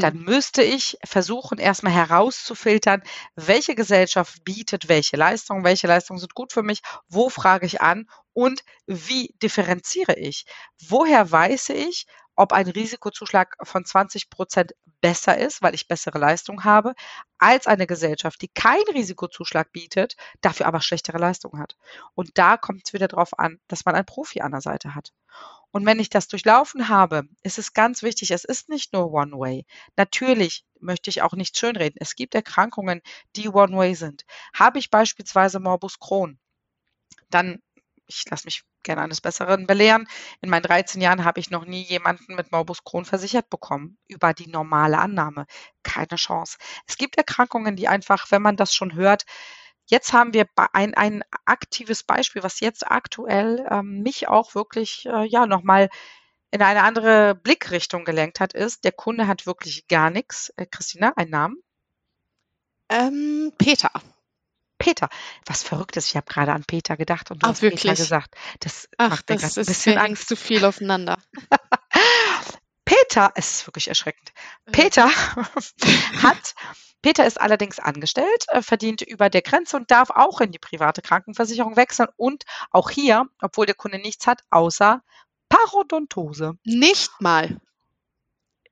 dann 0.00 0.16
müsste 0.24 0.62
ich 0.62 0.96
versuchen, 1.04 1.58
erstmal 1.58 1.92
herauszufiltern, 1.92 3.02
welche 3.34 3.74
Gesellschaft 3.74 4.44
bietet 4.44 4.88
welche 4.88 5.16
Leistungen, 5.16 5.64
welche 5.64 5.88
Leistungen 5.88 6.20
sind 6.20 6.34
gut 6.34 6.52
für 6.52 6.62
mich, 6.62 6.82
wo 7.08 7.28
frage 7.30 7.66
ich 7.66 7.80
an 7.80 8.06
und 8.32 8.62
wie 8.86 9.34
differenziere 9.42 10.14
ich? 10.16 10.46
Woher 10.88 11.28
weiß 11.30 11.70
ich, 11.70 12.06
ob 12.36 12.52
ein 12.52 12.68
Risikozuschlag 12.68 13.56
von 13.62 13.84
20 13.84 14.30
Prozent 14.30 14.74
besser 15.00 15.38
ist, 15.38 15.62
weil 15.62 15.74
ich 15.74 15.88
bessere 15.88 16.18
Leistung 16.18 16.64
habe, 16.64 16.94
als 17.38 17.66
eine 17.66 17.86
Gesellschaft, 17.86 18.40
die 18.42 18.48
keinen 18.48 18.88
Risikozuschlag 18.92 19.72
bietet, 19.72 20.16
dafür 20.40 20.66
aber 20.66 20.80
schlechtere 20.80 21.18
Leistung 21.18 21.58
hat. 21.58 21.76
Und 22.14 22.38
da 22.38 22.56
kommt 22.56 22.82
es 22.84 22.92
wieder 22.92 23.08
darauf 23.08 23.38
an, 23.38 23.58
dass 23.68 23.84
man 23.84 23.94
einen 23.94 24.06
Profi 24.06 24.40
an 24.40 24.52
der 24.52 24.60
Seite 24.60 24.94
hat. 24.94 25.12
Und 25.70 25.84
wenn 25.84 25.98
ich 25.98 26.08
das 26.08 26.28
durchlaufen 26.28 26.88
habe, 26.88 27.24
ist 27.42 27.58
es 27.58 27.72
ganz 27.72 28.02
wichtig, 28.02 28.30
es 28.30 28.44
ist 28.44 28.68
nicht 28.68 28.92
nur 28.92 29.12
One-Way. 29.12 29.66
Natürlich 29.96 30.64
möchte 30.80 31.10
ich 31.10 31.22
auch 31.22 31.32
nicht 31.32 31.58
schönreden. 31.58 31.96
Es 32.00 32.14
gibt 32.14 32.34
Erkrankungen, 32.34 33.02
die 33.34 33.48
One-Way 33.48 33.94
sind. 33.94 34.24
Habe 34.54 34.78
ich 34.78 34.90
beispielsweise 34.90 35.60
Morbus 35.60 35.98
Crohn, 35.98 36.38
dann 37.30 37.60
ich 38.06 38.24
lasse 38.30 38.46
mich 38.46 38.62
gerne 38.86 39.02
eines 39.02 39.20
Besseren 39.20 39.66
belehren. 39.66 40.08
In 40.40 40.48
meinen 40.48 40.62
13 40.62 41.02
Jahren 41.02 41.24
habe 41.24 41.40
ich 41.40 41.50
noch 41.50 41.66
nie 41.66 41.82
jemanden 41.82 42.34
mit 42.34 42.50
Morbus 42.52 42.84
Crohn 42.84 43.04
versichert 43.04 43.50
bekommen 43.50 43.98
über 44.08 44.32
die 44.32 44.48
normale 44.48 44.98
Annahme. 44.98 45.46
Keine 45.82 46.16
Chance. 46.16 46.56
Es 46.86 46.96
gibt 46.96 47.18
Erkrankungen, 47.18 47.76
die 47.76 47.88
einfach, 47.88 48.30
wenn 48.30 48.42
man 48.42 48.56
das 48.56 48.74
schon 48.74 48.94
hört, 48.94 49.26
jetzt 49.86 50.12
haben 50.12 50.32
wir 50.32 50.46
ein, 50.72 50.94
ein 50.94 51.22
aktives 51.44 52.02
Beispiel, 52.02 52.42
was 52.42 52.60
jetzt 52.60 52.90
aktuell 52.90 53.66
ähm, 53.70 54.02
mich 54.02 54.28
auch 54.28 54.54
wirklich 54.54 55.06
äh, 55.06 55.26
ja 55.26 55.46
nochmal 55.46 55.90
in 56.50 56.62
eine 56.62 56.82
andere 56.82 57.34
Blickrichtung 57.34 58.04
gelenkt 58.04 58.40
hat, 58.40 58.54
ist, 58.54 58.84
der 58.84 58.92
Kunde 58.92 59.26
hat 59.26 59.46
wirklich 59.46 59.88
gar 59.88 60.10
nichts. 60.10 60.52
Äh, 60.56 60.66
Christina, 60.66 61.12
ein 61.16 61.28
Namen? 61.28 61.62
Ähm, 62.88 63.52
Peter. 63.58 63.90
Peter. 64.86 65.08
Was 65.46 65.64
Verrücktes. 65.64 66.06
Ich 66.08 66.14
habe 66.16 66.26
gerade 66.26 66.52
an 66.52 66.62
Peter 66.64 66.96
gedacht 66.96 67.32
und 67.32 67.42
du 67.42 67.46
Ach, 67.46 67.50
hast 67.50 67.62
wirklich? 67.62 67.82
Peter 67.82 67.96
gesagt. 67.96 68.36
Das 68.60 68.88
Ach, 68.98 69.10
macht 69.10 69.28
mir 69.28 69.36
das 69.36 69.58
ein 69.58 69.66
bisschen 69.66 69.98
Angst 69.98 70.28
zu 70.28 70.36
viel 70.36 70.64
aufeinander. 70.64 71.18
Peter 72.84 73.32
es 73.34 73.50
ist 73.56 73.66
wirklich 73.66 73.88
erschreckend. 73.88 74.32
Peter 74.70 75.08
hat 76.22 76.54
Peter 77.02 77.26
ist 77.26 77.40
allerdings 77.40 77.80
angestellt, 77.80 78.44
äh, 78.48 78.62
verdient 78.62 79.02
über 79.02 79.28
der 79.28 79.42
Grenze 79.42 79.76
und 79.76 79.90
darf 79.90 80.10
auch 80.10 80.40
in 80.40 80.52
die 80.52 80.60
private 80.60 81.02
Krankenversicherung 81.02 81.76
wechseln 81.76 82.08
und 82.16 82.44
auch 82.70 82.88
hier, 82.90 83.24
obwohl 83.40 83.66
der 83.66 83.74
Kunde 83.74 83.98
nichts 83.98 84.28
hat, 84.28 84.42
außer 84.50 85.02
Parodontose. 85.48 86.54
Nicht 86.64 87.10
mal. 87.20 87.56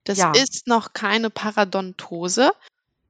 Das 0.05 0.19
Ja. 0.19 0.31
ist 0.33 0.69
noch 0.69 0.93
keine 0.93 1.31
Paradontose. 1.31 2.53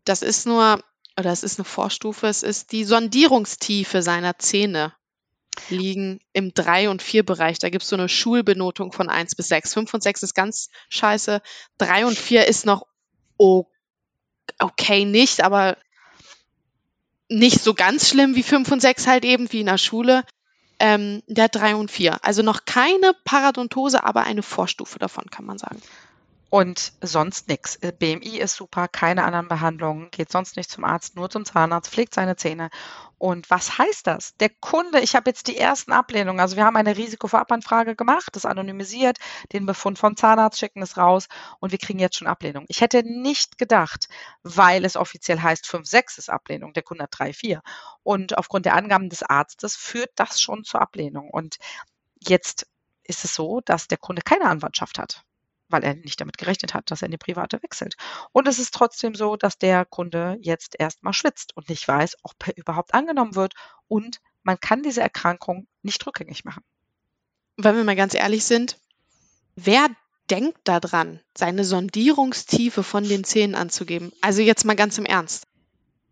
Das 0.05 0.23
ist 0.23 0.47
nur, 0.47 0.83
oder 1.19 1.31
es 1.31 1.43
ist 1.43 1.59
eine 1.59 1.65
Vorstufe, 1.65 2.27
es 2.27 2.43
ist 2.43 2.73
die 2.73 2.85
Sondierungstiefe 2.85 4.03
seiner 4.03 4.39
Zähne 4.39 4.93
liegen 5.69 6.21
im 6.33 6.53
3- 6.53 6.89
und 6.89 7.03
4-Bereich. 7.03 7.59
Da 7.59 7.71
gibt 7.71 7.85
es 7.85 7.89
so 7.89 7.97
eine 7.97 8.09
Schulbenotung 8.09 8.93
von 8.93 9.09
1 9.09 9.37
bis 9.37 9.49
6. 9.49 9.75
5 9.75 9.95
und 9.95 10.03
6 10.03 10.23
ist 10.25 10.35
ganz 10.35 10.69
scheiße. 10.89 11.43
3 11.79 12.07
und 12.07 12.19
4 12.19 12.47
ist 12.47 12.67
noch 12.67 12.87
okay, 14.59 15.05
nicht, 15.05 15.43
aber 15.43 15.77
nicht 17.29 17.63
so 17.63 17.75
ganz 17.75 18.09
schlimm 18.09 18.35
wie 18.35 18.43
5 18.43 18.71
und 18.71 18.81
6 18.81 19.07
halt 19.07 19.25
eben, 19.25 19.53
wie 19.53 19.61
in 19.61 19.67
der 19.67 19.79
Schule. 19.79 20.25
Ähm, 20.81 21.23
der 21.29 21.49
3 21.49 21.77
und 21.77 21.91
4. 21.91 22.25
Also 22.25 22.43
noch 22.43 22.65
keine 22.65 23.13
Paradontose, 23.25 24.05
aber 24.05 24.25
eine 24.25 24.43
Vorstufe 24.43 24.99
davon, 24.99 25.31
kann 25.31 25.45
man 25.45 25.57
sagen. 25.57 25.81
Und 26.55 26.93
sonst 27.01 27.49
nichts. 27.49 27.81
BMI 27.81 28.39
ist 28.39 28.55
super, 28.55 28.87
keine 28.87 29.25
anderen 29.25 29.49
Behandlungen, 29.49 30.13
geht 30.13 30.31
sonst 30.31 30.57
nicht 30.57 30.71
zum 30.71 30.85
Arzt, 30.85 31.17
nur 31.17 31.29
zum 31.29 31.45
Zahnarzt, 31.45 31.91
pflegt 31.91 32.15
seine 32.15 32.37
Zähne. 32.37 32.71
Und 33.19 33.51
was 33.51 33.77
heißt 33.77 34.07
das? 34.07 34.37
Der 34.37 34.51
Kunde, 34.51 35.01
ich 35.01 35.17
habe 35.17 35.29
jetzt 35.29 35.49
die 35.49 35.59
ersten 35.59 35.91
Ablehnungen. 35.91 36.39
Also 36.39 36.55
wir 36.55 36.65
haben 36.65 36.77
eine 36.77 36.97
Risikovorabanfrage 36.97 37.97
gemacht, 37.97 38.29
das 38.37 38.47
anonymisiert, 38.47 39.19
den 39.53 39.67
Befund 39.67 39.99
vom 39.99 40.17
Zahnarzt 40.17 40.61
schicken 40.61 40.81
es 40.81 40.97
raus 40.97 41.27
und 41.59 41.73
wir 41.73 41.79
kriegen 41.81 41.99
jetzt 41.99 42.19
schon 42.19 42.29
Ablehnung. 42.29 42.67
Ich 42.69 42.83
hätte 42.83 43.03
nicht 43.03 43.59
gedacht, 43.59 44.07
weil 44.45 44.85
es 44.85 44.95
offiziell 44.95 45.41
heißt 45.41 45.67
5, 45.67 45.85
6 45.89 46.19
ist 46.19 46.31
Ablehnung, 46.31 46.73
der 46.73 46.85
Kunde 46.85 47.03
hat 47.03 47.19
3, 47.19 47.33
4. 47.33 47.63
Und 48.05 48.39
aufgrund 48.39 48.65
der 48.65 48.77
Angaben 48.77 49.09
des 49.09 49.25
Arztes 49.25 49.75
führt 49.75 50.13
das 50.15 50.41
schon 50.41 50.63
zur 50.63 50.81
Ablehnung. 50.81 51.31
Und 51.31 51.57
jetzt 52.21 52.69
ist 53.03 53.25
es 53.25 53.35
so, 53.35 53.61
dass 53.65 53.89
der 53.89 53.99
Kunde 53.99 54.23
keine 54.23 54.45
Anwartschaft 54.45 55.01
hat 55.01 55.25
weil 55.75 55.83
er 55.83 55.95
nicht 55.95 56.21
damit 56.21 56.39
gerechnet 56.39 56.73
hat, 56.73 56.89
dass 56.93 57.03
er 57.03 57.07
in 57.07 57.11
die 57.11 57.19
private 57.19 57.61
wechselt. 57.65 57.97
Und 58.31 58.47
es 58.47 58.61
ist 58.61 58.73
trotzdem 58.73 59.17
so, 59.17 59.35
dass 59.35 59.59
der 59.59 59.85
Kunde 59.85 60.39
jetzt 60.41 60.77
erstmal 60.79 61.13
schwitzt 61.13 61.57
und 61.57 61.69
nicht 61.69 61.89
weiß, 61.89 62.17
ob 62.23 62.35
er 62.47 62.57
überhaupt 62.57 62.95
angenommen 62.95 63.35
wird. 63.35 63.55
Und 63.89 64.21
man 64.45 64.61
kann 64.61 64.85
diese 64.85 65.01
Erkrankung 65.01 65.67
nicht 65.83 66.07
rückgängig 66.07 66.45
machen. 66.45 66.63
Wenn 67.57 67.75
wir 67.75 67.83
mal 67.83 67.97
ganz 67.97 68.15
ehrlich 68.15 68.45
sind, 68.45 68.79
wer 69.57 69.89
denkt 70.31 70.61
daran, 70.63 71.19
seine 71.37 71.65
Sondierungstiefe 71.65 72.85
von 72.85 73.03
den 73.03 73.25
Zähnen 73.25 73.57
anzugeben? 73.57 74.13
Also 74.21 74.43
jetzt 74.43 74.65
mal 74.65 74.77
ganz 74.77 74.97
im 74.97 75.07
Ernst. 75.07 75.49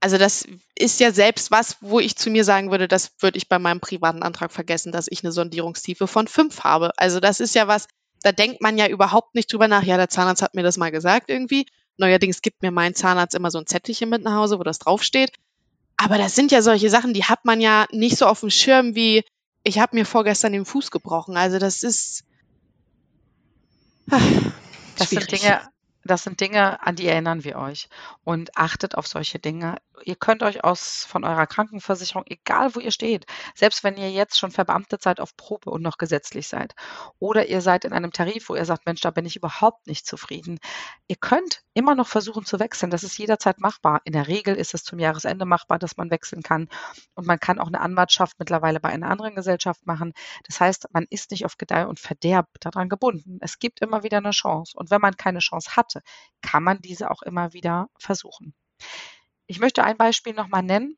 Also 0.00 0.18
das 0.18 0.44
ist 0.74 0.98
ja 0.98 1.12
selbst 1.12 1.52
was, 1.52 1.76
wo 1.80 2.00
ich 2.00 2.16
zu 2.16 2.30
mir 2.30 2.42
sagen 2.42 2.72
würde, 2.72 2.88
das 2.88 3.12
würde 3.20 3.38
ich 3.38 3.48
bei 3.48 3.60
meinem 3.60 3.78
privaten 3.78 4.24
Antrag 4.24 4.50
vergessen, 4.50 4.90
dass 4.90 5.06
ich 5.08 5.22
eine 5.22 5.30
Sondierungstiefe 5.30 6.08
von 6.08 6.26
5 6.26 6.64
habe. 6.64 6.90
Also 6.98 7.20
das 7.20 7.38
ist 7.38 7.54
ja 7.54 7.68
was, 7.68 7.86
da 8.22 8.32
denkt 8.32 8.60
man 8.60 8.78
ja 8.78 8.88
überhaupt 8.88 9.34
nicht 9.34 9.52
drüber 9.52 9.68
nach. 9.68 9.82
Ja, 9.82 9.96
der 9.96 10.08
Zahnarzt 10.08 10.42
hat 10.42 10.54
mir 10.54 10.62
das 10.62 10.76
mal 10.76 10.90
gesagt 10.90 11.30
irgendwie. 11.30 11.66
Neuerdings 11.96 12.42
gibt 12.42 12.62
mir 12.62 12.70
mein 12.70 12.94
Zahnarzt 12.94 13.34
immer 13.34 13.50
so 13.50 13.58
ein 13.58 13.66
Zettelchen 13.66 14.08
mit 14.08 14.22
nach 14.22 14.36
Hause, 14.36 14.58
wo 14.58 14.62
das 14.62 14.78
draufsteht. 14.78 15.32
Aber 15.96 16.18
das 16.18 16.34
sind 16.34 16.50
ja 16.50 16.62
solche 16.62 16.90
Sachen, 16.90 17.14
die 17.14 17.24
hat 17.24 17.44
man 17.44 17.60
ja 17.60 17.86
nicht 17.92 18.16
so 18.16 18.26
auf 18.26 18.40
dem 18.40 18.50
Schirm 18.50 18.94
wie, 18.94 19.24
ich 19.62 19.78
habe 19.78 19.96
mir 19.96 20.04
vorgestern 20.06 20.52
den 20.52 20.64
Fuß 20.64 20.90
gebrochen. 20.90 21.36
Also 21.36 21.58
das 21.58 21.82
ist. 21.82 22.24
Ah, 24.10 24.18
Das 24.96 25.10
sind 25.10 25.22
schwierig. 25.22 25.42
Dinge, 25.42 25.60
das 26.04 26.24
sind 26.24 26.40
Dinge, 26.40 26.84
an 26.84 26.96
die 26.96 27.06
erinnern 27.06 27.44
wir 27.44 27.56
euch. 27.56 27.88
Und 28.24 28.56
achtet 28.56 28.96
auf 28.96 29.06
solche 29.06 29.38
Dinge. 29.38 29.76
Ihr 30.04 30.16
könnt 30.16 30.42
euch 30.42 30.64
aus 30.64 31.04
von 31.04 31.24
eurer 31.24 31.46
Krankenversicherung, 31.46 32.24
egal 32.26 32.74
wo 32.74 32.80
ihr 32.80 32.90
steht, 32.90 33.26
selbst 33.54 33.84
wenn 33.84 33.96
ihr 33.96 34.10
jetzt 34.10 34.38
schon 34.38 34.50
verbeamtet 34.50 35.02
seid 35.02 35.20
auf 35.20 35.36
Probe 35.36 35.70
und 35.70 35.82
noch 35.82 35.98
gesetzlich 35.98 36.48
seid, 36.48 36.74
oder 37.20 37.46
ihr 37.46 37.60
seid 37.60 37.84
in 37.84 37.92
einem 37.92 38.12
Tarif, 38.12 38.48
wo 38.48 38.56
ihr 38.56 38.64
sagt, 38.64 38.86
Mensch, 38.86 39.00
da 39.00 39.10
bin 39.10 39.26
ich 39.26 39.36
überhaupt 39.36 39.86
nicht 39.86 40.06
zufrieden. 40.06 40.58
Ihr 41.06 41.16
könnt 41.16 41.62
immer 41.74 41.94
noch 41.94 42.08
versuchen 42.08 42.44
zu 42.44 42.58
wechseln. 42.58 42.90
Das 42.90 43.04
ist 43.04 43.18
jederzeit 43.18 43.60
machbar. 43.60 44.00
In 44.04 44.12
der 44.12 44.28
Regel 44.28 44.56
ist 44.56 44.74
es 44.74 44.84
zum 44.84 44.98
Jahresende 44.98 45.44
machbar, 45.44 45.78
dass 45.78 45.96
man 45.96 46.10
wechseln 46.10 46.42
kann. 46.42 46.68
Und 47.14 47.26
man 47.26 47.38
kann 47.38 47.58
auch 47.58 47.68
eine 47.68 47.80
Anwartschaft 47.80 48.38
mittlerweile 48.38 48.80
bei 48.80 48.90
einer 48.90 49.08
anderen 49.08 49.34
Gesellschaft 49.34 49.86
machen. 49.86 50.12
Das 50.46 50.60
heißt, 50.60 50.88
man 50.92 51.06
ist 51.10 51.30
nicht 51.30 51.44
auf 51.44 51.56
Gedeih 51.56 51.86
und 51.86 52.00
Verderb 52.00 52.48
daran 52.60 52.88
gebunden. 52.88 53.38
Es 53.40 53.58
gibt 53.58 53.80
immer 53.80 54.02
wieder 54.02 54.18
eine 54.18 54.32
Chance. 54.32 54.72
Und 54.76 54.90
wenn 54.90 55.00
man 55.00 55.16
keine 55.16 55.38
Chance 55.38 55.76
hatte, 55.94 56.04
kann 56.42 56.62
man 56.62 56.80
diese 56.80 57.10
auch 57.10 57.22
immer 57.22 57.52
wieder 57.52 57.88
versuchen. 57.98 58.54
Ich 59.46 59.60
möchte 59.60 59.84
ein 59.84 59.96
Beispiel 59.96 60.34
nochmal 60.34 60.62
nennen. 60.62 60.96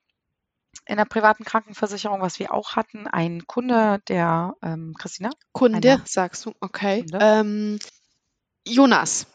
In 0.86 0.96
der 0.96 1.04
privaten 1.04 1.44
Krankenversicherung, 1.44 2.20
was 2.20 2.38
wir 2.38 2.52
auch 2.52 2.76
hatten, 2.76 3.06
ein 3.06 3.46
Kunde, 3.46 4.00
der 4.08 4.54
Kunde, 4.60 4.74
ähm, 4.74 4.94
Christina, 4.98 5.30
Eine- 5.54 6.02
sagst 6.04 6.44
du, 6.46 6.52
okay. 6.60 7.00
Kunde. 7.00 7.18
Ähm, 7.20 7.78
Jonas. 8.66 9.26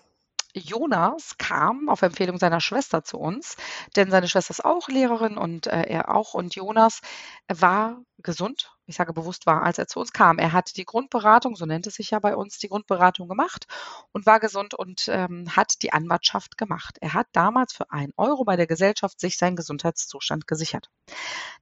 Jonas 0.53 1.37
kam 1.37 1.89
auf 1.89 2.01
Empfehlung 2.01 2.39
seiner 2.39 2.59
Schwester 2.59 3.03
zu 3.03 3.17
uns, 3.19 3.55
denn 3.95 4.09
seine 4.09 4.27
Schwester 4.27 4.51
ist 4.51 4.65
auch 4.65 4.89
Lehrerin 4.89 5.37
und 5.37 5.67
äh, 5.67 5.83
er 5.83 6.13
auch. 6.13 6.33
Und 6.33 6.55
Jonas 6.55 7.01
war 7.47 8.01
gesund, 8.17 8.71
ich 8.89 8.95
sage 8.95 9.13
bewusst 9.13 9.45
war, 9.45 9.63
als 9.63 9.77
er 9.77 9.87
zu 9.87 9.99
uns 9.99 10.11
kam. 10.11 10.39
Er 10.39 10.51
hat 10.51 10.75
die 10.75 10.85
Grundberatung, 10.85 11.55
so 11.55 11.65
nennt 11.65 11.87
es 11.87 11.95
sich 11.95 12.11
ja 12.11 12.19
bei 12.19 12.35
uns, 12.35 12.57
die 12.57 12.69
Grundberatung 12.69 13.27
gemacht 13.27 13.67
und 14.11 14.25
war 14.25 14.39
gesund 14.39 14.73
und 14.73 15.07
ähm, 15.07 15.55
hat 15.55 15.81
die 15.83 15.93
Anwartschaft 15.93 16.57
gemacht. 16.57 16.97
Er 16.99 17.13
hat 17.13 17.27
damals 17.31 17.73
für 17.73 17.91
einen 17.91 18.13
Euro 18.17 18.43
bei 18.45 18.55
der 18.55 18.67
Gesellschaft 18.67 19.19
sich 19.19 19.37
seinen 19.37 19.55
Gesundheitszustand 19.55 20.47
gesichert. 20.47 20.89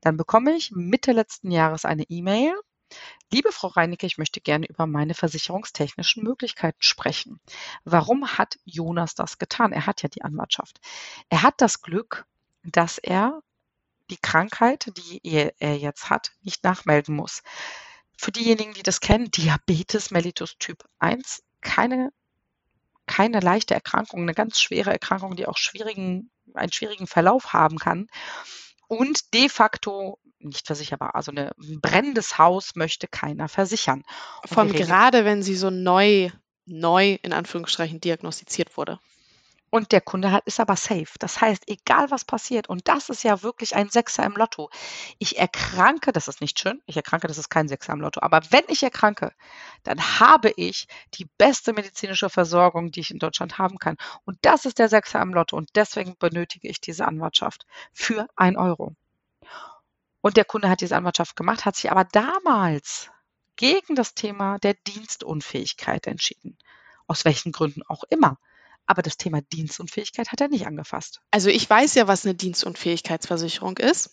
Dann 0.01 0.17
bekomme 0.17 0.55
ich 0.55 0.71
Mitte 0.71 1.11
letzten 1.11 1.51
Jahres 1.51 1.85
eine 1.85 2.03
E-Mail. 2.03 2.53
Liebe 3.33 3.51
Frau 3.51 3.67
Reinecke, 3.67 4.05
ich 4.05 4.17
möchte 4.17 4.39
gerne 4.39 4.65
über 4.67 4.87
meine 4.87 5.13
versicherungstechnischen 5.13 6.23
Möglichkeiten 6.23 6.81
sprechen. 6.81 7.41
Warum 7.83 8.37
hat 8.37 8.57
Jonas 8.63 9.15
das 9.15 9.37
getan? 9.37 9.73
Er 9.73 9.85
hat 9.85 10.01
ja 10.01 10.07
die 10.07 10.21
Anwartschaft. 10.21 10.79
Er 11.29 11.43
hat 11.43 11.55
das 11.57 11.81
Glück, 11.81 12.25
dass 12.63 12.97
er 12.97 13.41
die 14.09 14.17
Krankheit, 14.17 14.91
die 14.97 15.19
er, 15.23 15.53
jetzt 15.77 16.09
hat, 16.09 16.31
nicht 16.41 16.63
nachmelden 16.63 17.15
muss. 17.15 17.41
Für 18.17 18.31
diejenigen, 18.31 18.73
die 18.73 18.83
das 18.83 18.99
kennen, 18.99 19.31
Diabetes 19.31 20.11
mellitus 20.11 20.57
Typ 20.57 20.83
1, 20.99 21.43
keine, 21.61 22.11
keine 23.05 23.39
leichte 23.39 23.73
Erkrankung, 23.73 24.21
eine 24.21 24.33
ganz 24.33 24.59
schwere 24.59 24.91
Erkrankung, 24.91 25.35
die 25.35 25.47
auch 25.47 25.57
schwierigen, 25.57 26.31
einen 26.53 26.71
schwierigen 26.71 27.07
Verlauf 27.07 27.53
haben 27.53 27.77
kann. 27.77 28.07
Und 28.87 29.33
de 29.33 29.49
facto 29.49 30.17
nicht 30.39 30.67
versicherbar. 30.67 31.15
Also 31.15 31.31
eine, 31.31 31.51
ein 31.59 31.81
brennendes 31.81 32.37
Haus 32.37 32.75
möchte 32.75 33.07
keiner 33.07 33.49
versichern. 33.49 34.03
Und 34.43 34.49
Vor 34.49 34.63
allem 34.63 34.73
gerade, 34.73 35.25
wenn 35.25 35.43
sie 35.43 35.55
so 35.55 35.69
neu, 35.69 36.29
neu 36.65 37.17
in 37.21 37.33
Anführungsstrichen 37.33 37.99
diagnostiziert 37.99 38.77
wurde. 38.77 38.99
Und 39.69 39.91
der 39.91 40.01
Kunde 40.01 40.31
hat, 40.31 40.45
ist 40.45 40.59
aber 40.59 40.77
safe. 40.77 41.07
Das 41.19 41.41
heißt, 41.41 41.63
egal 41.67 42.09
was 42.09 42.23
passiert, 42.23 42.69
und 42.69 42.87
das 42.87 43.09
ist 43.09 43.23
ja 43.23 43.43
wirklich 43.43 43.75
ein 43.75 43.89
Sechser 43.89 44.23
im 44.23 44.33
Lotto. 44.33 44.69
Ich 45.19 45.37
erkranke, 45.37 46.13
das 46.13 46.29
ist 46.29 46.39
nicht 46.39 46.59
schön, 46.59 46.81
ich 46.85 46.95
erkranke, 46.95 47.27
das 47.27 47.37
ist 47.37 47.49
kein 47.49 47.67
Sechser 47.67 47.93
im 47.93 47.99
Lotto, 47.99 48.21
aber 48.21 48.41
wenn 48.51 48.63
ich 48.69 48.83
erkranke, 48.83 49.33
dann 49.83 49.99
habe 50.19 50.51
ich 50.55 50.87
die 51.15 51.25
beste 51.37 51.73
medizinische 51.73 52.29
Versorgung, 52.29 52.91
die 52.91 53.01
ich 53.01 53.11
in 53.11 53.19
Deutschland 53.19 53.57
haben 53.57 53.77
kann. 53.77 53.97
Und 54.23 54.37
das 54.41 54.65
ist 54.65 54.79
der 54.79 54.87
Sechser 54.89 55.21
im 55.21 55.33
Lotto 55.33 55.57
und 55.57 55.69
deswegen 55.75 56.15
benötige 56.17 56.69
ich 56.69 56.79
diese 56.79 57.05
Anwartschaft 57.05 57.65
für 57.91 58.27
ein 58.35 58.55
Euro. 58.57 58.95
Und 60.21 60.37
der 60.37 60.45
Kunde 60.45 60.69
hat 60.69 60.81
diese 60.81 60.95
Anwartschaft 60.95 61.35
gemacht, 61.35 61.65
hat 61.65 61.75
sich 61.75 61.91
aber 61.91 62.05
damals 62.05 63.09
gegen 63.57 63.95
das 63.95 64.13
Thema 64.13 64.59
der 64.59 64.75
Dienstunfähigkeit 64.75 66.07
entschieden. 66.07 66.57
Aus 67.07 67.25
welchen 67.25 67.51
Gründen 67.51 67.83
auch 67.83 68.03
immer. 68.09 68.37
Aber 68.87 69.01
das 69.01 69.17
Thema 69.17 69.41
Dienstunfähigkeit 69.41 70.31
hat 70.31 70.41
er 70.41 70.47
nicht 70.47 70.65
angefasst. 70.65 71.19
Also 71.29 71.49
ich 71.49 71.69
weiß 71.69 71.93
ja, 71.95 72.07
was 72.07 72.25
eine 72.25 72.35
Dienstunfähigkeitsversicherung 72.35 73.77
ist. 73.77 74.09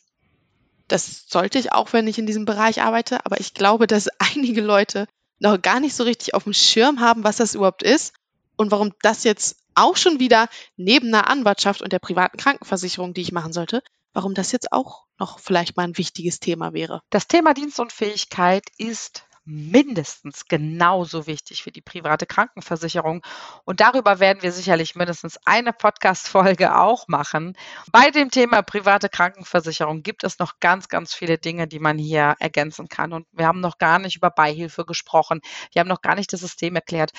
Das 0.88 1.24
sollte 1.28 1.58
ich 1.58 1.72
auch, 1.72 1.92
wenn 1.92 2.08
ich 2.08 2.18
in 2.18 2.26
diesem 2.26 2.44
Bereich 2.44 2.82
arbeite. 2.82 3.24
Aber 3.24 3.40
ich 3.40 3.54
glaube, 3.54 3.86
dass 3.86 4.08
einige 4.18 4.60
Leute 4.60 5.06
noch 5.38 5.60
gar 5.60 5.80
nicht 5.80 5.94
so 5.94 6.04
richtig 6.04 6.34
auf 6.34 6.44
dem 6.44 6.52
Schirm 6.52 7.00
haben, 7.00 7.24
was 7.24 7.36
das 7.36 7.54
überhaupt 7.54 7.82
ist 7.82 8.12
und 8.56 8.70
warum 8.70 8.92
das 9.02 9.24
jetzt 9.24 9.56
auch 9.74 9.96
schon 9.96 10.20
wieder 10.20 10.48
neben 10.76 11.08
einer 11.08 11.28
Anwartschaft 11.28 11.82
und 11.82 11.92
der 11.92 11.98
privaten 11.98 12.36
Krankenversicherung, 12.36 13.14
die 13.14 13.22
ich 13.22 13.32
machen 13.32 13.52
sollte, 13.52 13.82
warum 14.12 14.34
das 14.34 14.52
jetzt 14.52 14.72
auch 14.72 15.04
noch 15.18 15.38
vielleicht 15.38 15.76
mal 15.76 15.84
ein 15.84 15.98
wichtiges 15.98 16.40
Thema 16.40 16.72
wäre. 16.72 17.02
Das 17.10 17.26
Thema 17.26 17.54
Dienstunfähigkeit 17.54 18.64
ist 18.78 19.26
mindestens 19.44 20.46
genauso 20.46 21.26
wichtig 21.26 21.66
wie 21.66 21.70
die 21.70 21.82
private 21.82 22.26
Krankenversicherung. 22.26 23.22
Und 23.64 23.80
darüber 23.80 24.18
werden 24.20 24.42
wir 24.42 24.52
sicherlich 24.52 24.94
mindestens 24.94 25.38
eine 25.44 25.72
Podcast-Folge 25.72 26.76
auch 26.76 27.08
machen. 27.08 27.56
Bei 27.92 28.10
dem 28.10 28.30
Thema 28.30 28.62
private 28.62 29.08
Krankenversicherung 29.08 30.02
gibt 30.02 30.24
es 30.24 30.38
noch 30.38 30.60
ganz, 30.60 30.88
ganz 30.88 31.14
viele 31.14 31.38
Dinge, 31.38 31.68
die 31.68 31.78
man 31.78 31.98
hier 31.98 32.36
ergänzen 32.38 32.88
kann. 32.88 33.12
Und 33.12 33.26
wir 33.32 33.46
haben 33.46 33.60
noch 33.60 33.78
gar 33.78 33.98
nicht 33.98 34.16
über 34.16 34.30
Beihilfe 34.30 34.84
gesprochen. 34.84 35.40
Wir 35.72 35.80
haben 35.80 35.88
noch 35.88 36.02
gar 36.02 36.14
nicht 36.14 36.32
das 36.32 36.40
System 36.40 36.74
erklärt. 36.76 37.12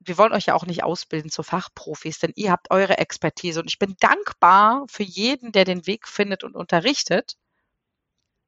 wir 0.00 0.18
wollen 0.18 0.32
euch 0.32 0.46
ja 0.46 0.54
auch 0.54 0.66
nicht 0.66 0.82
ausbilden 0.84 1.30
zu 1.30 1.42
Fachprofis, 1.42 2.18
denn 2.18 2.32
ihr 2.34 2.50
habt 2.50 2.70
eure 2.70 2.98
Expertise 2.98 3.60
und 3.60 3.68
ich 3.68 3.78
bin 3.78 3.96
dankbar 4.00 4.84
für 4.88 5.02
jeden, 5.02 5.52
der 5.52 5.64
den 5.64 5.86
Weg 5.86 6.08
findet 6.08 6.42
und 6.44 6.56
unterrichtet. 6.56 7.36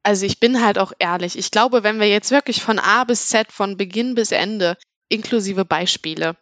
Also 0.03 0.25
ich 0.25 0.39
bin 0.39 0.63
halt 0.63 0.77
auch 0.77 0.91
ehrlich. 0.99 1.37
Ich 1.37 1.49
glaube, 1.49 1.83
wenn 1.83 1.99
wir 1.99 2.09
jetzt 2.09 2.31
wirklich 2.31 2.61
von 2.61 2.77
A 2.77 3.05
bis 3.05 3.27
Z, 3.27 3.51
von 3.51 3.77
Beginn 3.77 4.15
bis 4.15 4.31
Ende, 4.31 4.77
inklusive 5.07 5.63
Beispiele, 5.65 6.35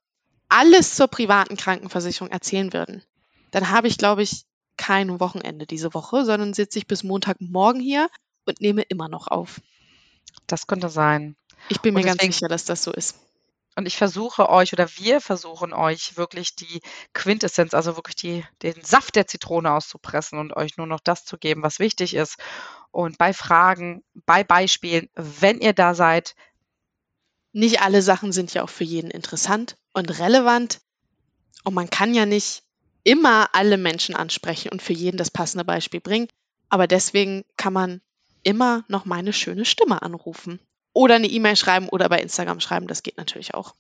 alles 0.49 0.95
zur 0.95 1.07
privaten 1.07 1.55
Krankenversicherung 1.55 2.31
erzählen 2.31 2.73
würden, 2.73 3.03
dann 3.51 3.69
habe 3.69 3.87
ich, 3.87 3.97
glaube 3.97 4.23
ich, 4.23 4.45
kein 4.77 5.19
Wochenende 5.19 5.67
diese 5.67 5.93
Woche, 5.93 6.25
sondern 6.25 6.53
sitze 6.53 6.79
ich 6.79 6.87
bis 6.87 7.03
Montagmorgen 7.03 7.81
hier 7.81 8.09
und 8.45 8.59
nehme 8.61 8.81
immer 8.81 9.07
noch 9.07 9.27
auf. 9.27 9.61
Das 10.47 10.65
könnte 10.65 10.89
sein. 10.89 11.35
Ich 11.69 11.81
bin 11.81 11.93
mir 11.93 12.01
deswegen, 12.01 12.17
ganz 12.17 12.35
sicher, 12.35 12.47
dass 12.47 12.65
das 12.65 12.83
so 12.83 12.91
ist. 12.91 13.15
Und 13.75 13.85
ich 13.85 13.95
versuche 13.95 14.49
euch 14.49 14.73
oder 14.73 14.89
wir 14.97 15.21
versuchen 15.21 15.71
euch 15.71 16.17
wirklich 16.17 16.55
die 16.55 16.81
Quintessenz, 17.13 17.73
also 17.73 17.95
wirklich 17.95 18.15
die, 18.15 18.45
den 18.63 18.81
Saft 18.83 19.15
der 19.15 19.27
Zitrone 19.27 19.71
auszupressen 19.71 20.39
und 20.39 20.55
euch 20.55 20.77
nur 20.77 20.87
noch 20.87 20.99
das 20.99 21.23
zu 21.23 21.37
geben, 21.37 21.63
was 21.63 21.79
wichtig 21.79 22.15
ist. 22.15 22.37
Und 22.91 23.17
bei 23.17 23.33
Fragen, 23.33 24.03
bei 24.25 24.43
Beispielen, 24.43 25.09
wenn 25.15 25.59
ihr 25.59 25.73
da 25.73 25.93
seid. 25.95 26.35
Nicht 27.53 27.81
alle 27.81 28.01
Sachen 28.01 28.31
sind 28.31 28.53
ja 28.53 28.63
auch 28.63 28.69
für 28.69 28.83
jeden 28.83 29.11
interessant 29.11 29.77
und 29.93 30.19
relevant. 30.19 30.79
Und 31.63 31.73
man 31.73 31.89
kann 31.89 32.13
ja 32.13 32.25
nicht 32.25 32.63
immer 33.03 33.49
alle 33.53 33.77
Menschen 33.77 34.15
ansprechen 34.15 34.69
und 34.71 34.81
für 34.81 34.93
jeden 34.93 35.17
das 35.17 35.31
passende 35.31 35.65
Beispiel 35.65 35.99
bringen. 35.99 36.27
Aber 36.69 36.87
deswegen 36.87 37.43
kann 37.57 37.73
man 37.73 38.01
immer 38.43 38.83
noch 38.87 39.05
meine 39.05 39.33
schöne 39.33 39.65
Stimme 39.65 40.01
anrufen. 40.01 40.59
Oder 40.93 41.15
eine 41.15 41.27
E-Mail 41.27 41.55
schreiben 41.55 41.89
oder 41.89 42.09
bei 42.09 42.19
Instagram 42.19 42.59
schreiben. 42.59 42.87
Das 42.87 43.03
geht 43.03 43.17
natürlich 43.17 43.53
auch. 43.53 43.75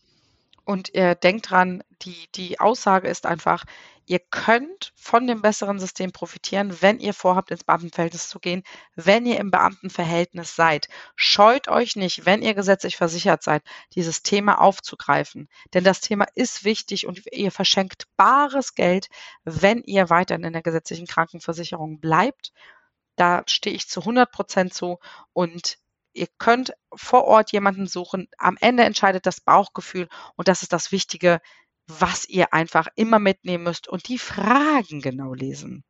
Und 0.63 0.93
ihr 0.93 1.15
denkt 1.15 1.49
dran, 1.49 1.83
die, 2.03 2.27
die 2.35 2.59
Aussage 2.59 3.09
ist 3.09 3.25
einfach, 3.25 3.65
ihr 4.11 4.19
könnt 4.19 4.91
von 4.97 5.25
dem 5.25 5.41
besseren 5.41 5.79
System 5.79 6.11
profitieren, 6.11 6.81
wenn 6.81 6.99
ihr 6.99 7.13
vorhabt, 7.13 7.49
ins 7.49 7.63
Beamtenverhältnis 7.63 8.27
zu 8.27 8.41
gehen, 8.41 8.61
wenn 8.93 9.25
ihr 9.25 9.39
im 9.39 9.51
Beamtenverhältnis 9.51 10.53
seid. 10.53 10.89
Scheut 11.15 11.69
euch 11.69 11.95
nicht, 11.95 12.25
wenn 12.25 12.41
ihr 12.41 12.53
gesetzlich 12.53 12.97
versichert 12.97 13.41
seid, 13.41 13.63
dieses 13.95 14.21
Thema 14.21 14.59
aufzugreifen. 14.59 15.47
Denn 15.73 15.85
das 15.85 16.01
Thema 16.01 16.25
ist 16.35 16.65
wichtig 16.65 17.07
und 17.07 17.21
ihr 17.31 17.51
verschenkt 17.53 18.03
bares 18.17 18.75
Geld, 18.75 19.07
wenn 19.45 19.81
ihr 19.83 20.09
weiterhin 20.09 20.43
in 20.43 20.51
der 20.51 20.61
gesetzlichen 20.61 21.07
Krankenversicherung 21.07 22.01
bleibt. 22.01 22.51
Da 23.15 23.43
stehe 23.47 23.73
ich 23.77 23.87
zu 23.87 24.01
100 24.01 24.29
Prozent 24.29 24.73
zu 24.73 24.99
und 25.31 25.77
ihr 26.11 26.27
könnt 26.37 26.73
vor 26.93 27.23
Ort 27.23 27.53
jemanden 27.53 27.87
suchen. 27.87 28.27
Am 28.37 28.57
Ende 28.59 28.83
entscheidet 28.83 29.25
das 29.25 29.39
Bauchgefühl 29.39 30.09
und 30.35 30.49
das 30.49 30.63
ist 30.63 30.73
das 30.73 30.91
Wichtige, 30.91 31.39
was 31.87 32.25
ihr 32.27 32.53
einfach 32.53 32.87
immer 32.95 33.19
mitnehmen 33.19 33.63
müsst 33.63 33.87
und 33.87 34.07
die 34.07 34.17
Fragen 34.17 35.01
genau 35.01 35.33
lesen. 35.33 35.83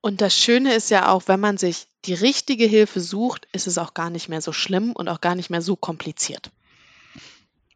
Und 0.00 0.20
das 0.20 0.38
Schöne 0.38 0.74
ist 0.74 0.90
ja 0.90 1.10
auch, 1.10 1.24
wenn 1.26 1.40
man 1.40 1.58
sich 1.58 1.88
die 2.04 2.14
richtige 2.14 2.66
Hilfe 2.66 3.00
sucht, 3.00 3.48
ist 3.52 3.66
es 3.66 3.78
auch 3.78 3.94
gar 3.94 4.10
nicht 4.10 4.28
mehr 4.28 4.40
so 4.40 4.52
schlimm 4.52 4.92
und 4.92 5.08
auch 5.08 5.20
gar 5.20 5.34
nicht 5.34 5.50
mehr 5.50 5.62
so 5.62 5.74
kompliziert. 5.74 6.50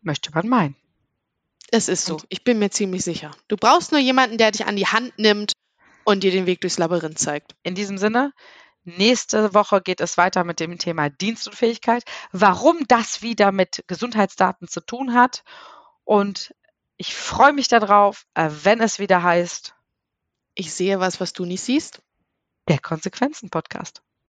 Möchte 0.02 0.30
man 0.32 0.48
meinen. 0.48 0.76
Es 1.72 1.88
ist 1.88 2.04
so, 2.04 2.20
ich 2.28 2.44
bin 2.44 2.58
mir 2.58 2.70
ziemlich 2.70 3.02
sicher. 3.02 3.30
Du 3.48 3.56
brauchst 3.56 3.92
nur 3.92 4.00
jemanden, 4.00 4.38
der 4.38 4.50
dich 4.50 4.66
an 4.66 4.76
die 4.76 4.86
Hand 4.86 5.18
nimmt 5.18 5.52
und 6.04 6.22
dir 6.22 6.30
den 6.30 6.46
Weg 6.46 6.60
durchs 6.60 6.78
Labyrinth 6.78 7.18
zeigt. 7.18 7.54
In 7.62 7.74
diesem 7.74 7.98
Sinne, 7.98 8.32
Nächste 8.84 9.52
Woche 9.52 9.82
geht 9.82 10.00
es 10.00 10.16
weiter 10.16 10.42
mit 10.42 10.58
dem 10.58 10.78
Thema 10.78 11.10
Dienstunfähigkeit, 11.10 12.02
warum 12.32 12.86
das 12.88 13.20
wieder 13.20 13.52
mit 13.52 13.84
Gesundheitsdaten 13.86 14.68
zu 14.68 14.80
tun 14.80 15.12
hat. 15.12 15.44
Und 16.04 16.54
ich 17.00 17.14
freue 17.14 17.54
mich 17.54 17.66
darauf, 17.68 18.26
äh, 18.34 18.50
wenn 18.62 18.82
es 18.82 18.98
wieder 18.98 19.22
heißt. 19.22 19.74
Ich 20.54 20.74
sehe 20.74 21.00
was, 21.00 21.18
was 21.18 21.32
du 21.32 21.46
nicht 21.46 21.62
siehst. 21.62 22.02
Der 22.68 22.78
Konsequenzen-Podcast. 22.78 24.02